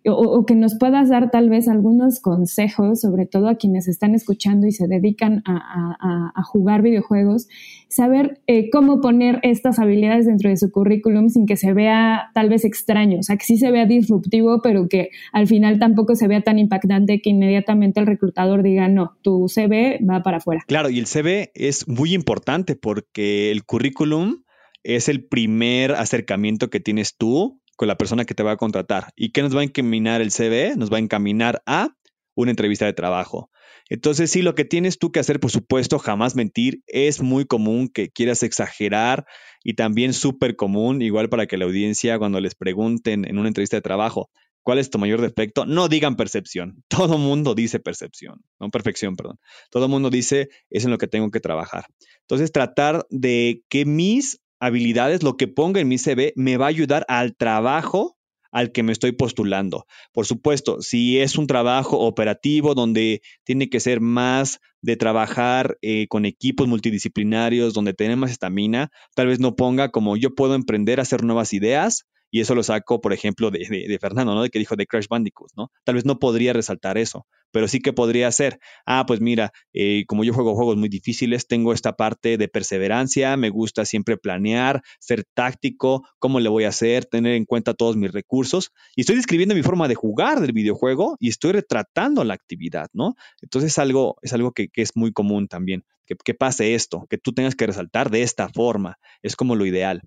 o, 0.07 0.47
que 0.47 0.55
nos 0.55 0.77
puedas 0.79 1.11
dar 1.11 1.31
tal 1.31 1.51
vez 1.51 1.69
algunos 1.69 2.21
consejos, 2.21 3.01
sobre 3.01 3.27
todo 3.27 3.49
a 3.49 3.57
quienes 3.57 3.87
están 3.87 4.15
escuchando 4.15 4.67
y 4.67 4.73
se 4.73 4.87
dedican 4.89 5.43
a, 5.45 6.43
jugar 6.45 6.83
videojuegos, 6.83 7.49
saber 7.89 8.41
eh, 8.47 8.71
cómo 8.71 9.01
poner 9.01 9.39
estas 9.43 9.79
habilidades 9.79 10.27
dentro 10.27 10.49
de 10.51 10.57
su 10.57 10.71
currículum 10.71 11.29
sin 11.29 11.47
que 11.47 11.57
se 11.57 11.73
vea 11.73 12.31
tal 12.35 12.49
vez 12.49 12.65
extraño, 12.65 13.21
o 13.21 13.23
sea, 13.23 13.37
que 13.37 13.45
sí 13.45 13.57
se 13.57 13.71
vea 13.71 13.87
disruptivo, 13.87 14.63
pero 14.63 14.89
que 14.89 15.11
al 15.33 15.47
final 15.47 15.79
tampoco 15.79 16.17
se 16.17 16.27
vea 16.27 16.41
tan 16.41 16.59
impactante 16.59 17.21
que 17.21 17.31
inmediatamente 17.31 18.01
el 18.01 18.07
reclutador 18.07 18.63
diga, 18.63 18.89
no, 18.89 19.17
tu 19.23 19.49
CV 19.49 20.01
va 20.09 20.23
para 20.23 20.39
afuera. 20.39 20.65
Claro, 20.67 20.91
y 20.91 20.99
el 20.99 21.07
CV 21.07 21.53
es 21.55 21.87
muy 21.87 22.15
importante 22.15 22.75
porque 22.75 23.51
el 23.51 23.65
currículum 23.65 24.43
es 24.83 25.09
el 25.09 25.25
primer 25.25 25.93
acercamiento 25.93 26.71
que 26.71 26.81
tienes 26.81 27.17
tú 27.17 27.61
con 27.81 27.89
la 27.89 27.97
persona 27.97 28.27
que 28.27 28.35
te 28.35 28.43
va 28.43 28.53
a 28.53 28.57
contratar. 28.59 29.11
¿Y 29.17 29.33
qué 29.33 29.41
nos 29.41 29.57
va 29.57 29.61
a 29.61 29.65
encaminar 29.65 30.21
el 30.21 30.33
CV? 30.33 30.77
Nos 30.77 30.93
va 30.93 30.99
a 30.99 31.01
encaminar 31.01 31.63
a 31.65 31.97
una 32.35 32.51
entrevista 32.51 32.85
de 32.85 32.93
trabajo. 32.93 33.51
Entonces, 33.89 34.31
sí, 34.31 34.43
lo 34.43 34.55
que 34.55 34.67
tienes 34.67 34.99
tú 34.99 35.11
que 35.13 35.19
hacer, 35.19 35.41
por 35.41 35.51
supuesto, 35.51 35.99
jamás 35.99 36.37
mentir. 36.37 36.83
Es 36.87 37.23
muy 37.23 37.47
común 37.47 37.89
que 37.89 38.11
quieras 38.11 38.43
exagerar 38.43 39.25
y 39.65 39.77
también 39.77 40.13
súper 40.13 40.57
común, 40.57 41.01
igual 41.01 41.31
para 41.31 41.47
que 41.47 41.57
la 41.57 41.65
audiencia, 41.65 42.19
cuando 42.19 42.39
les 42.39 42.55
pregunten 42.55 43.25
en 43.25 43.39
una 43.39 43.49
entrevista 43.49 43.79
de 43.79 43.81
trabajo, 43.81 44.29
¿cuál 44.63 44.79
es 44.79 44.91
tu 44.91 44.99
mayor 44.99 45.23
defecto? 45.23 45.65
No 45.65 45.89
digan 45.89 46.17
percepción. 46.17 46.85
Todo 46.89 47.17
mundo 47.17 47.55
dice 47.55 47.81
percepción, 47.81 48.43
no 48.59 48.69
perfección, 48.69 49.17
perdón. 49.17 49.39
Todo 49.71 49.89
mundo 49.89 50.11
dice, 50.11 50.51
es 50.69 50.85
en 50.85 50.91
lo 50.91 50.99
que 50.99 51.07
tengo 51.07 51.31
que 51.31 51.41
trabajar. 51.41 51.87
Entonces, 52.25 52.53
tratar 52.53 53.07
de 53.09 53.63
que 53.71 53.87
mis 53.87 54.39
habilidades, 54.61 55.23
lo 55.23 55.37
que 55.37 55.49
ponga 55.49 55.81
en 55.81 55.89
mi 55.89 55.99
CV, 55.99 56.33
me 56.37 56.57
va 56.57 56.67
a 56.67 56.69
ayudar 56.69 57.05
al 57.09 57.35
trabajo 57.35 58.17
al 58.53 58.73
que 58.73 58.83
me 58.83 58.93
estoy 58.93 59.13
postulando. 59.13 59.87
Por 60.13 60.27
supuesto, 60.27 60.83
si 60.83 61.19
es 61.21 61.39
un 61.39 61.47
trabajo 61.47 62.01
operativo 62.01 62.75
donde 62.75 63.23
tiene 63.45 63.69
que 63.69 63.81
ser 63.81 64.01
más 64.01 64.61
de 64.83 64.97
trabajar 64.97 65.79
eh, 65.83 66.07
con 66.09 66.25
equipos 66.25 66.67
multidisciplinarios, 66.67 67.75
donde 67.75 67.95
tenemos 67.95 68.31
estamina, 68.31 68.91
tal 69.15 69.29
vez 69.29 69.41
no 69.41 69.55
ponga 69.55 69.91
como 69.91 70.17
yo 70.17 70.35
puedo 70.35 70.55
emprender 70.55 71.01
hacer 71.01 71.23
nuevas 71.23 71.53
ideas, 71.53 72.07
y 72.31 72.41
eso 72.41 72.55
lo 72.55 72.63
saco, 72.63 73.01
por 73.01 73.13
ejemplo, 73.13 73.51
de, 73.51 73.99
Fernando, 74.01 74.35
¿no? 74.35 74.43
De 74.43 74.51
que 74.51 74.59
dijo 74.59 74.77
de 74.77 74.87
Crash 74.87 75.07
Bandicoot, 75.09 75.51
¿no? 75.57 75.71
Tal 75.85 75.97
vez 75.97 76.05
no 76.05 76.19
podría 76.19 76.53
resaltar 76.53 76.97
eso, 76.99 77.27
pero 77.51 77.69
sí 77.69 77.81
que 77.81 77.93
podría 77.93 78.31
ser, 78.31 78.61
ah, 78.87 79.05
pues 79.07 79.21
mira, 79.21 79.53
eh, 79.73 80.05
como 80.07 80.25
yo 80.25 80.33
juego 80.33 80.55
juegos 80.55 80.77
muy 80.77 80.89
difíciles, 80.89 81.47
tengo 81.47 81.73
esta 81.73 81.97
parte 81.97 82.39
de 82.39 82.49
perseverancia, 82.49 83.37
me 83.37 83.51
gusta 83.51 83.85
siempre 83.85 84.17
planear, 84.17 84.83
ser 85.01 85.25
táctico, 85.35 86.07
cómo 86.19 86.41
le 86.41 86.49
voy 86.49 86.65
a 86.65 86.69
hacer, 86.69 87.05
tener 87.05 87.35
en 87.35 87.45
cuenta 87.45 87.75
todos 87.75 87.97
mis 87.97 88.13
recursos, 88.13 88.71
y 88.95 89.03
estoy 89.03 89.17
describiendo 89.17 89.55
mi 89.55 89.63
forma 89.63 89.89
de 89.89 89.95
jugar 89.95 90.41
del 90.41 90.53
videojuego 90.53 91.17
y 91.19 91.29
estoy 91.29 91.53
retratando 91.53 92.25
la 92.25 92.35
actividad, 92.35 92.89
¿no? 92.93 93.15
Entonces 93.43 93.73
es 93.73 93.79
algo, 93.79 94.17
es 94.23 94.33
algo 94.33 94.53
que, 94.53 94.69
es 94.75 94.97
muy 94.97 95.13
común 95.13 95.49
también, 95.49 95.85
que 96.07 96.35
pase 96.35 96.75
esto, 96.75 97.07
que 97.09 97.19
tú 97.19 97.33
tengas 97.33 97.55
que 97.55 97.67
resaltar 97.67 98.11
de 98.11 98.23
esta 98.23 98.49
forma, 98.49 98.99
es 99.23 99.37
como 99.37 99.55
lo 99.55 99.67
ideal. 99.67 100.03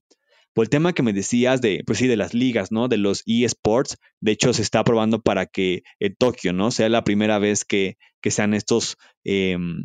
Por 0.53 0.65
el 0.65 0.69
tema 0.69 0.93
que 0.93 1.03
me 1.03 1.13
decías 1.13 1.61
de, 1.61 1.83
pues 1.85 1.99
sí, 1.99 2.07
de 2.07 2.17
las 2.17 2.33
ligas, 2.33 2.71
¿no? 2.71 2.87
De 2.87 2.97
los 2.97 3.23
eSports, 3.25 3.97
de 4.21 4.31
hecho 4.31 4.53
se 4.53 4.61
está 4.61 4.79
aprobando 4.79 5.21
para 5.21 5.45
que 5.45 5.83
en 5.99 6.15
Tokio, 6.15 6.53
¿no? 6.53 6.71
Sea 6.71 6.89
la 6.89 7.03
primera 7.03 7.39
vez 7.39 7.65
que, 7.65 7.97
sean 8.23 8.53
estos 8.53 8.95
em, 9.23 9.83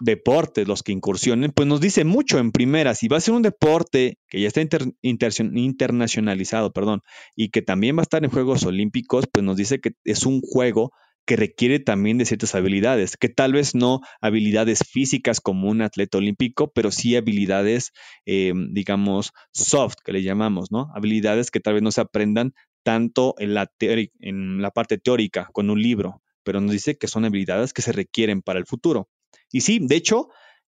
deportes 0.00 0.66
los 0.66 0.82
que 0.82 0.92
incursionen, 0.92 1.52
pues 1.52 1.68
nos 1.68 1.80
dice 1.80 2.04
mucho 2.04 2.38
en 2.38 2.50
primera, 2.50 2.94
si 2.94 3.08
va 3.08 3.18
a 3.18 3.20
ser 3.20 3.34
un 3.34 3.42
deporte 3.42 4.18
que 4.28 4.40
ya 4.40 4.48
está 4.48 4.60
internacionalizado, 5.02 6.72
perdón, 6.72 7.02
y 7.36 7.50
que 7.50 7.62
también 7.62 7.96
va 7.96 8.00
a 8.00 8.02
estar 8.02 8.24
en 8.24 8.30
Juegos 8.30 8.64
Olímpicos, 8.64 9.26
pues 9.32 9.44
nos 9.44 9.56
dice 9.56 9.80
que 9.80 9.92
es 10.04 10.26
un 10.26 10.40
juego 10.40 10.92
que 11.26 11.36
requiere 11.36 11.78
también 11.78 12.18
de 12.18 12.24
ciertas 12.24 12.54
habilidades, 12.54 13.16
que 13.16 13.28
tal 13.28 13.52
vez 13.52 13.74
no 13.74 14.00
habilidades 14.20 14.80
físicas 14.90 15.40
como 15.40 15.68
un 15.68 15.82
atleta 15.82 16.18
olímpico, 16.18 16.72
pero 16.72 16.90
sí 16.90 17.16
habilidades, 17.16 17.92
em, 18.26 18.72
digamos, 18.72 19.32
soft, 19.52 19.96
que 20.04 20.12
le 20.12 20.22
llamamos, 20.22 20.72
¿no? 20.72 20.88
Habilidades 20.94 21.50
que 21.50 21.60
tal 21.60 21.74
vez 21.74 21.82
no 21.82 21.92
se 21.92 22.00
aprendan 22.00 22.54
tanto 22.82 23.34
en 23.38 23.54
la, 23.54 23.70
en 23.80 24.60
la 24.60 24.70
parte 24.72 24.98
teórica 24.98 25.48
con 25.52 25.70
un 25.70 25.80
libro, 25.80 26.22
pero 26.42 26.60
nos 26.60 26.72
dice 26.72 26.98
que 26.98 27.06
son 27.06 27.24
habilidades 27.24 27.72
que 27.72 27.82
se 27.82 27.92
requieren 27.92 28.42
para 28.42 28.58
el 28.58 28.66
futuro. 28.66 29.08
Y 29.52 29.60
sí, 29.60 29.78
de 29.80 29.96
hecho, 29.96 30.28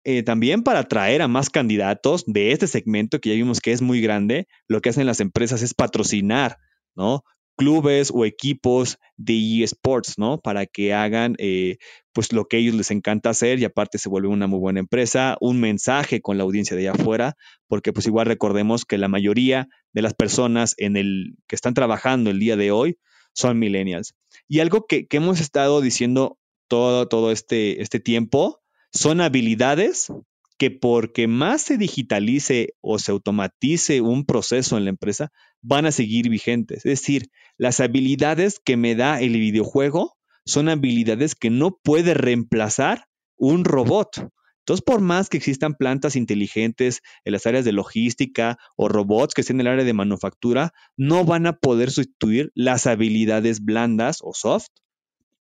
eh, 0.05 0.23
también 0.23 0.63
para 0.63 0.81
atraer 0.81 1.23
a 1.23 1.29
más 1.29 1.49
candidatos 1.49 2.25
de 2.27 2.53
este 2.53 2.67
segmento 2.67 3.21
que 3.21 3.31
ya 3.31 3.37
vimos 3.37 3.61
que 3.61 3.73
es 3.73 3.81
muy 3.81 4.03
grande, 4.03 4.47
lo 4.69 4.83
que 4.83 4.91
hacen 4.91 5.07
las 5.07 5.21
empresas 5.21 5.63
es 5.63 5.73
patrocinar, 5.73 6.59
¿no? 6.95 7.25
Clubes 7.57 8.11
o 8.13 8.25
equipos 8.25 8.99
de 9.17 9.63
eSports, 9.63 10.19
¿no? 10.19 10.39
Para 10.41 10.67
que 10.67 10.93
hagan 10.93 11.35
eh, 11.39 11.77
pues 12.13 12.33
lo 12.33 12.47
que 12.47 12.57
a 12.57 12.61
ellos 12.61 12.75
les 12.75 12.91
encanta 12.91 13.31
hacer 13.31 13.59
y 13.59 13.65
aparte 13.65 13.99
se 13.99 14.09
vuelve 14.09 14.29
una 14.29 14.47
muy 14.47 14.59
buena 14.59 14.81
empresa, 14.81 15.37
un 15.41 15.61
mensaje 15.61 16.21
con 16.21 16.39
la 16.39 16.45
audiencia 16.45 16.77
de 16.77 16.89
allá 16.89 17.01
afuera, 17.01 17.35
porque 17.67 17.93
pues 17.93 18.07
igual 18.07 18.27
recordemos 18.27 18.85
que 18.85 18.99
la 18.99 19.09
mayoría 19.09 19.69
de 19.93 20.03
las 20.03 20.15
personas 20.15 20.75
en 20.79 20.97
el 20.97 21.37
que 21.47 21.57
están 21.57 21.75
trabajando 21.75 22.31
el 22.31 22.39
día 22.39 22.57
de 22.57 22.71
hoy 22.71 22.99
son 23.33 23.59
millennials. 23.59 24.15
Y 24.49 24.61
algo 24.61 24.87
que, 24.87 25.07
que 25.07 25.17
hemos 25.17 25.41
estado 25.41 25.81
diciendo 25.81 26.39
todo, 26.69 27.09
todo 27.09 27.31
este, 27.31 27.83
este 27.83 28.01
tiempo 28.01 28.61
son 28.93 29.21
habilidades 29.21 30.13
que 30.59 30.71
porque 30.71 31.27
más 31.27 31.63
se 31.63 31.79
digitalice 31.79 32.75
o 32.81 32.99
se 32.99 33.13
automatice 33.13 34.01
un 34.01 34.25
proceso 34.25 34.77
en 34.79 34.85
la 34.85 34.91
empresa, 34.91 35.31
van 35.63 35.87
a 35.87 35.93
seguir 35.93 36.29
vigentes. 36.29 36.79
Es 36.79 37.01
decir, 37.01 37.29
las 37.59 37.81
habilidades 37.81 38.61
que 38.65 38.77
me 38.77 38.95
da 38.95 39.21
el 39.21 39.33
videojuego 39.33 40.17
son 40.47 40.69
habilidades 40.69 41.35
que 41.35 41.51
no 41.51 41.79
puede 41.83 42.15
reemplazar 42.15 43.07
un 43.37 43.65
robot. 43.65 44.29
Entonces, 44.61 44.83
por 44.83 45.01
más 45.03 45.29
que 45.29 45.37
existan 45.37 45.75
plantas 45.75 46.17
inteligentes 46.17 47.03
en 47.25 47.33
las 47.33 47.47
áreas 47.47 47.67
de 47.67 47.73
logística 47.73 48.57
o 48.77 48.89
robots 48.89 49.35
que 49.35 49.43
estén 49.43 49.57
en 49.57 49.67
el 49.67 49.73
área 49.75 49.85
de 49.85 49.93
manufactura, 49.93 50.73
no 50.97 51.25
van 51.25 51.47
a 51.47 51.59
poder 51.59 51.91
sustituir 51.91 52.51
las 52.55 52.87
habilidades 52.87 53.63
blandas 53.63 54.19
o 54.23 54.33
soft 54.33 54.69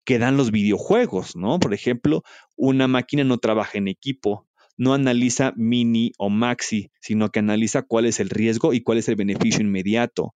que 0.04 0.20
dan 0.20 0.36
los 0.36 0.52
videojuegos, 0.52 1.38
¿no? 1.38 1.60
Por 1.60 1.74
ejemplo, 1.74 2.24
una 2.58 2.90
máquina 2.90 3.24
no 3.24 3.38
trabaja 3.38 3.78
en 3.78 3.88
equipo, 3.88 4.46
no 4.78 4.94
analiza 4.94 5.54
mini 5.56 6.12
o 6.18 6.30
maxi, 6.30 6.92
sino 7.00 7.30
que 7.30 7.40
analiza 7.40 7.84
cuál 7.84 8.06
es 8.06 8.20
el 8.20 8.30
riesgo 8.30 8.74
y 8.74 8.82
cuál 8.82 8.98
es 8.98 9.08
el 9.10 9.16
beneficio 9.16 9.62
inmediato. 9.62 10.36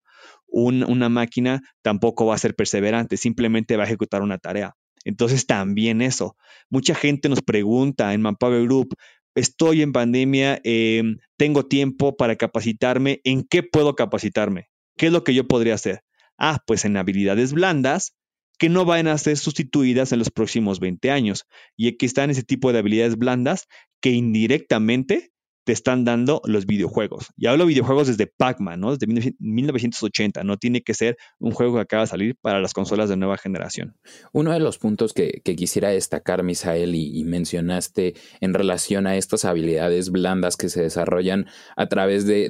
una 0.50 1.08
máquina 1.08 1.60
tampoco 1.82 2.26
va 2.26 2.34
a 2.34 2.38
ser 2.38 2.54
perseverante, 2.54 3.16
simplemente 3.16 3.76
va 3.76 3.84
a 3.84 3.86
ejecutar 3.86 4.22
una 4.22 4.38
tarea. 4.38 4.74
Entonces 5.04 5.46
también 5.46 6.02
eso. 6.02 6.36
Mucha 6.70 6.94
gente 6.94 7.28
nos 7.28 7.42
pregunta 7.42 8.14
en 8.14 8.22
Manpower 8.22 8.64
Group, 8.64 8.94
estoy 9.34 9.82
en 9.82 9.92
pandemia, 9.92 10.60
em, 10.64 11.18
tengo 11.36 11.66
tiempo 11.66 12.16
para 12.16 12.36
capacitarme, 12.36 13.20
¿en 13.24 13.44
qué 13.44 13.62
puedo 13.62 13.94
capacitarme? 13.94 14.68
¿Qué 14.96 15.06
es 15.06 15.12
lo 15.12 15.22
que 15.24 15.34
yo 15.34 15.46
podría 15.46 15.74
hacer? 15.74 16.02
Ah, 16.38 16.62
pues 16.66 16.84
en 16.84 16.96
habilidades 16.96 17.52
blandas, 17.52 18.14
que 18.58 18.68
no 18.68 18.84
van 18.84 19.06
a 19.06 19.16
ser 19.16 19.36
sustituidas 19.36 20.12
en 20.12 20.18
los 20.18 20.30
próximos 20.30 20.80
20 20.80 21.10
años. 21.10 21.46
Y 21.76 21.88
aquí 21.88 22.06
están 22.06 22.30
ese 22.30 22.42
tipo 22.42 22.72
de 22.72 22.80
habilidades 22.80 23.16
blandas 23.16 23.66
que 24.00 24.10
indirectamente 24.10 25.32
te 25.68 25.74
están 25.74 26.06
dando 26.06 26.40
los 26.46 26.64
videojuegos. 26.64 27.26
Y 27.36 27.46
hablo 27.46 27.64
de 27.64 27.68
videojuegos 27.68 28.06
desde 28.06 28.26
Pac-Man, 28.26 28.80
¿no? 28.80 28.96
Desde 28.96 29.34
1980. 29.38 30.42
No 30.42 30.56
tiene 30.56 30.80
que 30.80 30.94
ser 30.94 31.18
un 31.38 31.50
juego 31.50 31.74
que 31.74 31.82
acaba 31.82 32.04
de 32.04 32.06
salir 32.06 32.36
para 32.40 32.58
las 32.62 32.72
consolas 32.72 33.10
de 33.10 33.18
nueva 33.18 33.36
generación. 33.36 33.94
Uno 34.32 34.52
de 34.52 34.60
los 34.60 34.78
puntos 34.78 35.12
que, 35.12 35.42
quisiera 35.44 35.90
destacar, 35.90 36.42
Misael, 36.42 36.94
y, 36.94 37.22
mencionaste 37.24 38.14
en 38.40 38.54
relación 38.54 39.06
a 39.06 39.18
estas 39.18 39.44
habilidades 39.44 40.08
blandas 40.08 40.56
que 40.56 40.70
se 40.70 40.80
desarrollan 40.80 41.44
a 41.76 41.86
través 41.86 42.24
de, 42.24 42.48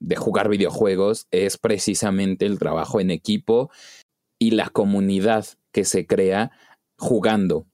de 0.00 0.16
jugar 0.16 0.48
videojuegos, 0.48 1.26
es 1.30 1.58
precisamente 1.58 2.46
el 2.46 2.58
trabajo 2.58 3.00
en 3.00 3.10
equipo 3.10 3.70
y 4.38 4.52
la 4.52 4.70
comunidad 4.70 5.44
que 5.72 5.84
se 5.84 6.06
crea 6.06 6.52
jugando. 6.96 7.66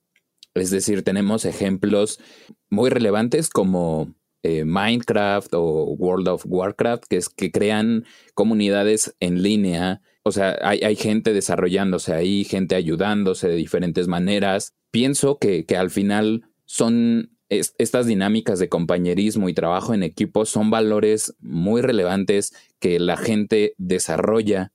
Es 0.60 0.70
decir, 0.70 1.02
tenemos 1.02 1.44
ejemplos 1.44 2.20
muy 2.68 2.90
relevantes 2.90 3.48
como 3.48 4.14
eh, 4.42 4.64
Minecraft 4.64 5.52
o 5.54 5.94
World 5.98 6.28
of 6.28 6.44
Warcraft, 6.46 7.04
que 7.08 7.16
es 7.16 7.28
que 7.28 7.50
crean 7.50 8.04
comunidades 8.34 9.14
en 9.20 9.42
línea. 9.42 10.02
O 10.22 10.32
sea, 10.32 10.58
hay, 10.62 10.96
gente 10.96 11.32
desarrollándose 11.32 12.14
ahí, 12.14 12.44
gente 12.44 12.74
ayudándose 12.74 13.48
de 13.48 13.56
diferentes 13.56 14.06
maneras. 14.06 14.74
Pienso 14.90 15.38
que, 15.38 15.66
que 15.66 15.76
al 15.76 15.90
final 15.90 16.44
son 16.64 17.30
estas 17.50 18.06
dinámicas 18.06 18.60
de 18.60 18.68
compañerismo 18.68 19.48
y 19.48 19.54
trabajo 19.54 19.92
en 19.92 20.04
equipo 20.04 20.44
son 20.44 20.70
valores 20.70 21.34
muy 21.40 21.82
relevantes 21.82 22.54
que 22.78 23.00
la 23.00 23.16
gente 23.16 23.74
desarrolla 23.76 24.72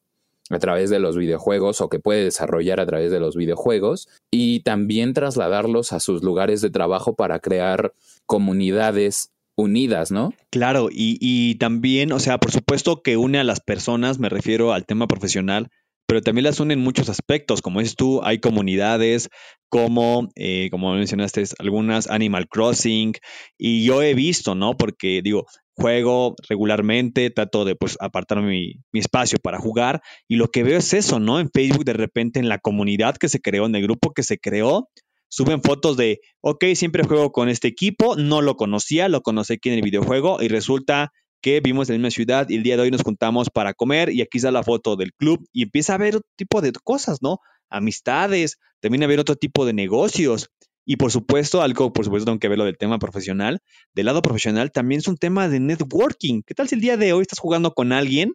a 0.50 0.60
través 0.60 0.90
de 0.90 1.00
los 1.00 1.18
videojuegos 1.18 1.82
o 1.82 1.90
que 1.90 2.00
puede 2.00 2.24
desarrollar 2.24 2.80
a 2.80 2.86
través 2.86 3.12
de 3.12 3.20
los 3.20 3.36
videojuegos 3.36 4.08
y 4.32 4.62
también 4.62 5.14
trasladarlos 5.14 5.92
a 5.94 6.00
sus 6.00 6.24
lugares 6.24 6.62
de 6.62 6.70
trabajo 6.70 7.16
para 7.16 7.40
crear 7.40 7.94
comunidades 8.26 9.32
unidas, 9.58 10.12
¿no? 10.12 10.34
Claro, 10.52 10.90
y, 10.92 11.56
también, 11.56 12.12
o 12.12 12.20
sea, 12.20 12.38
por 12.40 12.52
supuesto 12.52 13.02
que 13.02 13.18
une 13.18 13.40
a 13.40 13.44
las 13.44 13.62
personas, 13.62 14.20
me 14.20 14.30
refiero 14.30 14.74
al 14.74 14.86
tema 14.86 15.08
profesional, 15.08 15.70
pero 16.08 16.22
también 16.22 16.44
las 16.44 16.60
une 16.60 16.74
en 16.74 16.82
muchos 16.82 17.10
aspectos, 17.10 17.62
como 17.62 17.80
dices 17.80 17.96
tú, 17.96 18.22
hay 18.24 18.40
comunidades 18.40 19.30
como, 19.70 20.30
eh, 20.36 20.70
como 20.70 20.94
mencionaste, 20.94 21.44
algunas 21.58 22.10
Animal 22.10 22.48
Crossing, 22.48 23.14
y 23.58 23.86
yo 23.86 24.04
he 24.04 24.14
visto, 24.14 24.54
¿no? 24.56 24.78
Porque 24.78 25.22
digo, 25.24 25.48
juego 25.76 26.36
regularmente, 26.48 27.30
trato 27.30 27.66
de 27.66 27.76
pues 27.76 27.98
apartar 28.00 28.42
mi, 28.42 28.76
espacio 28.94 29.38
para 29.42 29.60
jugar 29.60 30.02
y 30.28 30.38
lo 30.38 30.48
que 30.48 30.64
veo 30.64 30.78
es 30.78 30.94
eso, 30.94 31.20
¿no? 31.20 31.40
En 31.40 31.50
Facebook 31.54 31.86
de 31.86 31.94
repente 31.94 32.40
en 32.40 32.50
la 32.50 32.60
comunidad 32.60 33.18
que 33.18 33.30
se 33.30 33.40
creó, 33.40 33.66
en 33.66 33.76
el 33.76 33.84
grupo 33.84 34.14
que 34.14 34.24
se 34.24 34.38
creó, 34.38 34.90
suben 35.28 35.62
fotos 35.62 35.98
de, 35.98 36.20
ok, 36.42 36.66
siempre 36.76 37.04
juego 37.04 37.32
con 37.32 37.50
este 37.50 37.68
equipo, 37.68 38.16
no 38.16 38.42
lo 38.42 38.56
conocía, 38.56 39.10
lo 39.10 39.22
conocí 39.22 39.54
aquí 39.54 39.70
en 39.70 39.76
el 39.76 39.82
videojuego 39.82 40.42
y 40.42 40.48
resulta 40.48 41.12
que 41.42 41.60
vimos 41.60 41.90
en 41.90 41.96
la 41.96 42.00
misma 42.00 42.12
ciudad 42.12 42.50
y 42.50 42.56
el 42.56 42.64
día 42.64 42.78
de 42.78 42.84
hoy 42.84 42.92
nos 42.92 43.04
juntamos 43.04 43.50
para 43.50 43.74
comer 43.74 44.10
y 44.12 44.22
aquí 44.22 44.38
está 44.38 44.52
la 44.52 44.64
foto 44.64 44.96
del 44.96 45.14
club 45.14 45.46
y 45.52 45.64
empieza 45.64 45.94
a 45.94 45.98
ver 45.98 46.16
otro 46.16 46.30
tipo 46.36 46.62
de 46.62 46.72
cosas, 46.72 47.22
¿no? 47.22 47.40
Amistades, 47.70 48.58
también 48.80 49.04
a 49.04 49.08
ver 49.08 49.20
otro 49.20 49.36
tipo 49.36 49.66
de 49.66 49.74
negocios 49.74 50.50
y 50.86 50.98
por 50.98 51.12
supuesto, 51.12 51.62
algo, 51.62 51.92
por 51.92 52.06
supuesto, 52.06 52.26
tengo 52.26 52.40
que 52.40 52.48
verlo 52.48 52.66
del 52.66 52.78
tema 52.78 53.00
profesional. 53.00 53.62
Del 53.94 54.06
lado 54.06 54.22
profesional 54.22 54.72
también 54.72 55.00
es 55.00 55.08
un 55.08 55.18
tema 55.18 55.50
de 55.50 55.60
networking. 55.60 56.44
¿Qué 56.46 56.54
tal 56.54 56.68
si 56.68 56.76
el 56.76 56.82
día 56.82 56.96
de 56.96 57.12
hoy 57.14 57.24
estás 57.24 57.40
jugando 57.40 57.74
con 57.74 57.92
alguien 57.92 58.34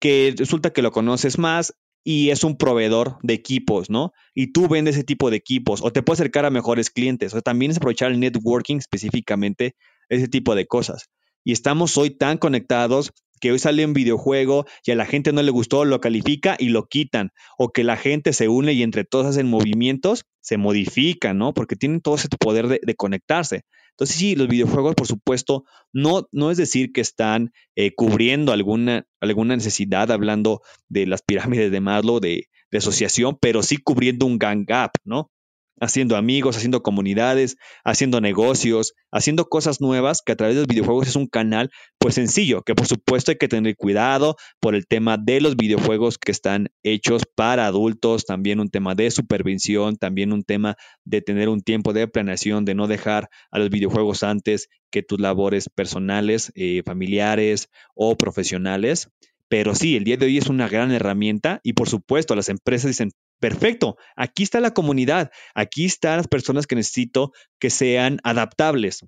que 0.00 0.34
resulta 0.36 0.72
que 0.72 0.82
lo 0.82 0.92
conoces 0.92 1.38
más 1.38 1.74
y 2.02 2.30
es 2.30 2.44
un 2.44 2.56
proveedor 2.56 3.18
de 3.22 3.34
equipos, 3.34 3.90
¿no? 3.90 4.12
Y 4.34 4.52
tú 4.52 4.68
vendes 4.68 4.94
ese 4.94 5.04
tipo 5.04 5.28
de 5.30 5.36
equipos 5.36 5.80
o 5.82 5.92
te 5.92 6.02
puede 6.02 6.16
acercar 6.16 6.44
a 6.46 6.50
mejores 6.50 6.90
clientes. 6.90 7.34
O 7.34 7.42
también 7.42 7.70
es 7.70 7.78
aprovechar 7.78 8.12
el 8.12 8.20
networking 8.20 8.76
específicamente, 8.76 9.74
ese 10.08 10.28
tipo 10.28 10.54
de 10.54 10.66
cosas. 10.66 11.10
Y 11.44 11.52
estamos 11.52 11.98
hoy 11.98 12.10
tan 12.10 12.38
conectados 12.38 13.12
que 13.40 13.52
hoy 13.52 13.58
sale 13.58 13.84
un 13.84 13.92
videojuego 13.92 14.66
y 14.84 14.92
a 14.92 14.94
la 14.94 15.04
gente 15.04 15.32
no 15.32 15.42
le 15.42 15.50
gustó, 15.50 15.84
lo 15.84 16.00
califica 16.00 16.56
y 16.58 16.68
lo 16.68 16.86
quitan, 16.86 17.30
o 17.58 17.70
que 17.70 17.84
la 17.84 17.96
gente 17.96 18.32
se 18.32 18.48
une 18.48 18.72
y 18.72 18.82
entre 18.82 19.04
todos 19.04 19.26
hacen 19.26 19.48
movimientos, 19.48 20.24
se 20.46 20.58
modifican, 20.58 21.38
¿no? 21.38 21.52
Porque 21.52 21.74
tienen 21.74 22.00
todo 22.00 22.14
ese 22.14 22.28
poder 22.28 22.68
de, 22.68 22.94
conectarse. 22.94 23.64
Entonces 23.90 24.16
sí, 24.16 24.36
los 24.36 24.46
videojuegos, 24.46 24.94
por 24.94 25.08
supuesto, 25.08 25.64
no, 25.92 26.28
no 26.30 26.52
es 26.52 26.56
decir 26.56 26.92
que 26.92 27.00
están 27.00 27.50
eh, 27.74 27.92
cubriendo 27.96 28.52
alguna, 28.52 29.08
alguna 29.20 29.56
necesidad, 29.56 30.12
hablando 30.12 30.62
de 30.88 31.08
las 31.08 31.22
pirámides 31.22 31.72
de 31.72 31.80
Maslow, 31.80 32.20
de, 32.20 32.44
de 32.70 32.78
asociación, 32.78 33.36
pero 33.40 33.64
sí 33.64 33.78
cubriendo 33.78 34.24
un 34.24 34.38
gang 34.38 34.64
gap, 34.64 34.92
¿no? 35.02 35.32
Haciendo 35.80 36.16
amigos, 36.16 36.56
haciendo 36.56 36.82
comunidades, 36.82 37.56
haciendo 37.84 38.20
negocios, 38.20 38.94
haciendo 39.10 39.46
cosas 39.48 39.80
nuevas 39.80 40.22
que 40.24 40.32
a 40.32 40.36
través 40.36 40.56
de 40.56 40.62
los 40.62 40.68
videojuegos 40.68 41.08
es 41.08 41.16
un 41.16 41.26
canal 41.26 41.70
pues 41.98 42.14
sencillo, 42.14 42.62
que 42.62 42.74
por 42.74 42.86
supuesto 42.86 43.30
hay 43.30 43.36
que 43.36 43.48
tener 43.48 43.76
cuidado 43.76 44.36
por 44.60 44.74
el 44.74 44.86
tema 44.86 45.16
de 45.18 45.40
los 45.40 45.56
videojuegos 45.56 46.18
que 46.18 46.32
están 46.32 46.68
hechos 46.82 47.22
para 47.34 47.66
adultos, 47.66 48.24
también 48.24 48.60
un 48.60 48.70
tema 48.70 48.94
de 48.94 49.10
supervisión, 49.10 49.96
también 49.96 50.32
un 50.32 50.44
tema 50.44 50.76
de 51.04 51.20
tener 51.20 51.48
un 51.48 51.60
tiempo 51.60 51.92
de 51.92 52.08
planeación, 52.08 52.64
de 52.64 52.74
no 52.74 52.86
dejar 52.86 53.28
a 53.50 53.58
los 53.58 53.70
videojuegos 53.70 54.22
antes 54.22 54.68
que 54.90 55.02
tus 55.02 55.20
labores 55.20 55.68
personales, 55.68 56.52
eh, 56.54 56.82
familiares 56.84 57.68
o 57.94 58.16
profesionales. 58.16 59.10
Pero 59.48 59.74
sí, 59.74 59.96
el 59.96 60.04
día 60.04 60.16
de 60.16 60.26
hoy 60.26 60.38
es 60.38 60.48
una 60.48 60.68
gran 60.68 60.90
herramienta 60.90 61.60
y 61.62 61.74
por 61.74 61.88
supuesto 61.88 62.34
las 62.34 62.48
empresas 62.48 62.88
dicen, 62.88 63.10
perfecto, 63.40 63.96
aquí 64.16 64.42
está 64.42 64.60
la 64.60 64.74
comunidad, 64.74 65.30
aquí 65.54 65.84
están 65.84 66.16
las 66.16 66.28
personas 66.28 66.66
que 66.66 66.76
necesito 66.76 67.32
que 67.60 67.70
sean 67.70 68.18
adaptables. 68.24 69.04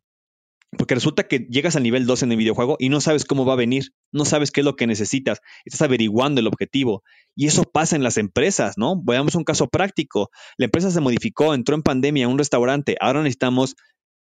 Porque 0.77 0.95
resulta 0.95 1.27
que 1.27 1.47
llegas 1.49 1.77
al 1.77 1.83
nivel 1.83 2.05
2 2.05 2.25
en 2.25 2.33
el 2.33 2.39
videojuego 2.39 2.77
y 2.79 2.91
no 2.91 3.01
sabes 3.01 3.25
cómo 3.25 3.47
va 3.47 3.55
a 3.55 3.57
venir, 3.57 3.93
no 4.13 4.27
sabes 4.27 4.51
qué 4.51 4.61
es 4.61 4.67
lo 4.67 4.77
que 4.77 4.87
necesitas, 4.87 5.41
estás 5.65 5.81
averiguando 5.81 6.41
el 6.41 6.47
objetivo. 6.47 7.03
Y 7.35 7.47
eso 7.47 7.65
pasa 7.65 7.97
en 7.97 8.03
las 8.03 8.19
empresas, 8.19 8.75
¿no? 8.77 9.01
Veamos 9.03 9.35
un 9.35 9.45
caso 9.45 9.69
práctico. 9.69 10.29
La 10.59 10.67
empresa 10.67 10.91
se 10.91 11.01
modificó, 11.01 11.55
entró 11.55 11.75
en 11.75 11.83
pandemia 11.83 12.29
un 12.29 12.37
restaurante, 12.37 12.97
ahora 13.01 13.23
necesitamos 13.23 13.77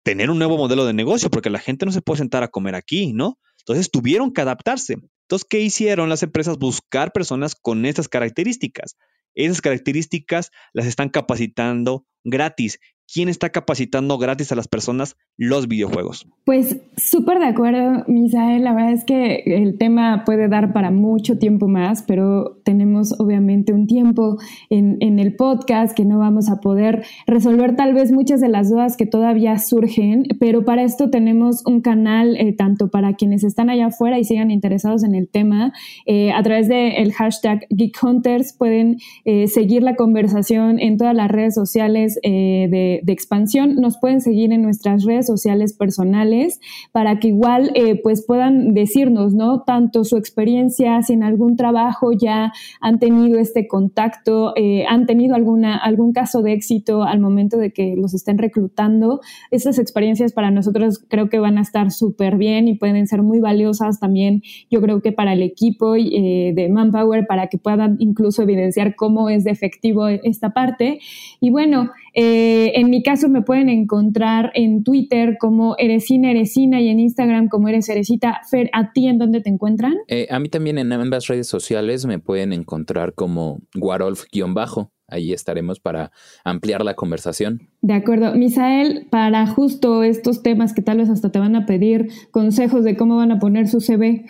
tener 0.07 0.31
un 0.31 0.39
nuevo 0.39 0.57
modelo 0.57 0.87
de 0.87 0.93
negocio 0.93 1.31
porque 1.31 1.51
la 1.51 1.59
gente 1.59 1.85
no 1.85 1.91
se 1.91 2.01
puede 2.01 2.19
sentar 2.19 2.45
a 2.45 2.49
comer 2.49 2.77
aquí, 2.77 3.13
¿no? 3.13 3.41
Entonces 3.59 3.91
tuvieron 3.91 4.33
que 4.33 4.41
adaptarse. 4.41 4.99
Entonces, 5.23 5.49
¿qué 5.51 5.59
hicieron 5.59 6.09
las 6.09 6.23
empresas? 6.23 6.59
Buscar 6.59 7.11
personas 7.11 7.57
con 7.57 7.85
estas 7.85 8.07
características. 8.07 8.97
Esas 9.35 9.61
características 9.61 10.53
las 10.73 10.87
están 10.87 11.09
capacitando 11.09 12.07
gratis 12.23 12.79
¿Quién 13.13 13.29
está 13.29 13.51
capacitando 13.51 14.19
gratis 14.19 14.51
a 14.51 14.57
las 14.57 14.67
personas 14.67 15.17
los 15.37 15.69
videojuegos? 15.69 16.27
Pues 16.45 16.79
súper 16.97 17.39
de 17.39 17.47
acuerdo, 17.47 18.05
Misael. 18.09 18.65
La 18.65 18.75
verdad 18.75 18.93
es 18.93 19.05
que 19.05 19.43
el 19.47 19.79
tema 19.79 20.25
puede 20.25 20.49
dar 20.49 20.73
para 20.73 20.91
mucho 20.91 21.39
tiempo 21.39 21.69
más, 21.69 22.03
pero 22.03 22.61
tenemos 22.65 23.19
obviamente 23.21 23.73
un 23.73 23.87
tiempo 23.87 24.39
en, 24.71 24.97
el 25.01 25.37
podcast 25.37 25.97
que 25.97 26.05
no 26.05 26.19
vamos 26.19 26.51
a 26.51 26.61
poder 26.61 27.05
resolver 27.27 27.77
tal 27.77 27.95
vez 27.95 28.13
muchas 28.13 28.41
de 28.41 28.49
las 28.49 28.71
dudas 28.71 28.97
que 28.97 29.07
todavía 29.07 29.59
surgen, 29.59 30.25
pero 30.41 30.65
para 30.65 30.83
esto 30.83 31.09
tenemos 31.09 31.65
un 31.65 31.81
canal 31.81 32.37
eh, 32.37 32.53
tanto 32.53 32.89
para 32.91 33.15
quienes 33.15 33.45
están 33.45 33.71
allá 33.71 33.87
afuera 33.87 34.19
y 34.19 34.25
sigan 34.25 34.51
interesados 34.51 35.05
en 35.05 35.15
el 35.15 35.29
tema. 35.29 35.73
Eh, 36.07 36.33
a 36.33 36.43
través 36.43 36.69
del 36.69 37.13
hashtag 37.13 37.67
Geek 37.71 37.97
Hunters 38.03 38.53
pueden 38.53 38.99
eh, 39.25 39.47
seguir 39.47 39.83
la 39.83 39.95
conversación 39.95 40.81
en 40.81 40.97
todas 40.97 41.15
las 41.15 41.31
redes 41.31 41.55
sociales 41.55 42.19
de 42.23 42.96
de, 43.03 43.13
expansión, 43.13 43.77
nos 43.77 43.99
pueden 43.99 44.21
seguir 44.21 44.53
en 44.53 44.63
nuestras 44.63 45.05
redes 45.05 45.27
sociales 45.27 45.73
personales 45.73 46.61
para 46.93 47.19
que 47.19 47.29
igual 47.29 47.71
eh, 47.75 48.01
pues 48.03 48.25
puedan 48.25 48.75
decirnos, 48.75 49.35
¿no? 49.35 49.63
Tanto 49.63 50.05
su 50.05 50.17
experiencia, 50.17 51.03
si 51.03 51.15
en 51.15 51.23
algún 51.23 51.57
trabajo 51.57 52.13
ya 52.13 52.53
han 52.81 52.99
tenido 52.99 53.39
este 53.39 53.67
contacto, 53.67 54.53
eh, 54.57 54.85
han 54.89 55.07
tenido 55.07 55.35
alguna, 55.35 55.77
algún 55.77 56.13
caso 56.13 56.43
de 56.43 56.53
éxito 56.53 57.03
al 57.03 57.21
momento 57.21 57.57
de 57.57 57.73
que 57.73 57.95
los 57.97 58.15
estén 58.15 58.39
reclutando. 58.39 59.21
Esas 59.51 59.79
experiencias 59.79 60.33
para 60.33 60.51
nosotros 60.51 61.05
creo 61.09 61.29
que 61.29 61.39
van 61.39 61.59
a 61.59 61.63
estar 61.63 61.91
súper 61.91 62.37
bien 62.37 62.69
y 62.69 62.75
pueden 62.75 63.07
ser 63.07 63.23
muy 63.23 63.41
valiosas 63.41 64.01
también, 64.01 64.43
yo 64.71 64.81
creo 64.81 65.01
que 65.01 65.13
para 65.13 65.33
el 65.33 65.43
equipo 65.43 65.97
eh, 65.97 66.53
de 66.55 66.69
Manpower, 66.69 67.27
para 67.27 67.49
que 67.49 67.59
puedan 67.59 67.97
incluso 67.99 68.43
evidenciar 68.43 68.95
cómo 68.97 69.31
es 69.31 69.45
de 69.45 69.51
efectivo 69.51 70.09
esta 70.09 70.51
parte. 70.51 71.01
Y 71.41 71.51
bueno, 71.51 71.91
en 72.15 72.86
en 72.87 72.91
mi 72.91 73.03
caso 73.03 73.29
me 73.29 73.43
pueden 73.43 73.69
encontrar 73.69 74.53
en 74.55 74.85
Twitter 74.85 75.39
como 75.41 75.75
Eresina 75.77 76.31
Eresina 76.31 76.81
y 76.81 76.89
en 76.89 77.01
Instagram 77.01 77.49
como 77.49 77.69
Eres 77.69 77.89
Eresita. 77.89 78.41
Fer, 78.49 78.71
¿a 78.73 78.93
ti 78.93 79.09
en 79.09 79.19
dónde 79.19 79.41
te 79.41 79.51
encuentran? 79.51 79.95
Eh, 80.07 80.29
a 80.31 80.39
mí 80.39 80.49
también 80.49 80.79
en 80.79 80.93
ambas 80.93 81.27
redes 81.27 81.49
sociales 81.49 82.07
me 82.07 82.21
pueden 82.21 82.53
encontrar 82.53 83.15
como 83.15 83.61
Warolf-bajo. 83.75 84.93
Ahí 85.09 85.33
estaremos 85.33 85.81
para 85.81 86.13
ampliar 86.45 86.85
la 86.85 86.95
conversación. 86.95 87.69
De 87.83 87.95
acuerdo. 87.95 88.35
Misael, 88.35 89.09
para 89.11 89.47
justo 89.49 90.05
estos 90.05 90.45
temas 90.45 90.73
que 90.73 90.83
tal 90.83 90.99
vez 90.99 91.11
hasta 91.11 91.33
te 91.33 91.41
van 91.41 91.57
a 91.57 91.67
pedir 91.67 92.09
consejos 92.31 92.85
de 92.85 92.97
cómo 92.97 93.17
van 93.17 93.33
a 93.33 93.41
poner 93.41 93.67
su 93.67 93.81
CV. 93.81 94.27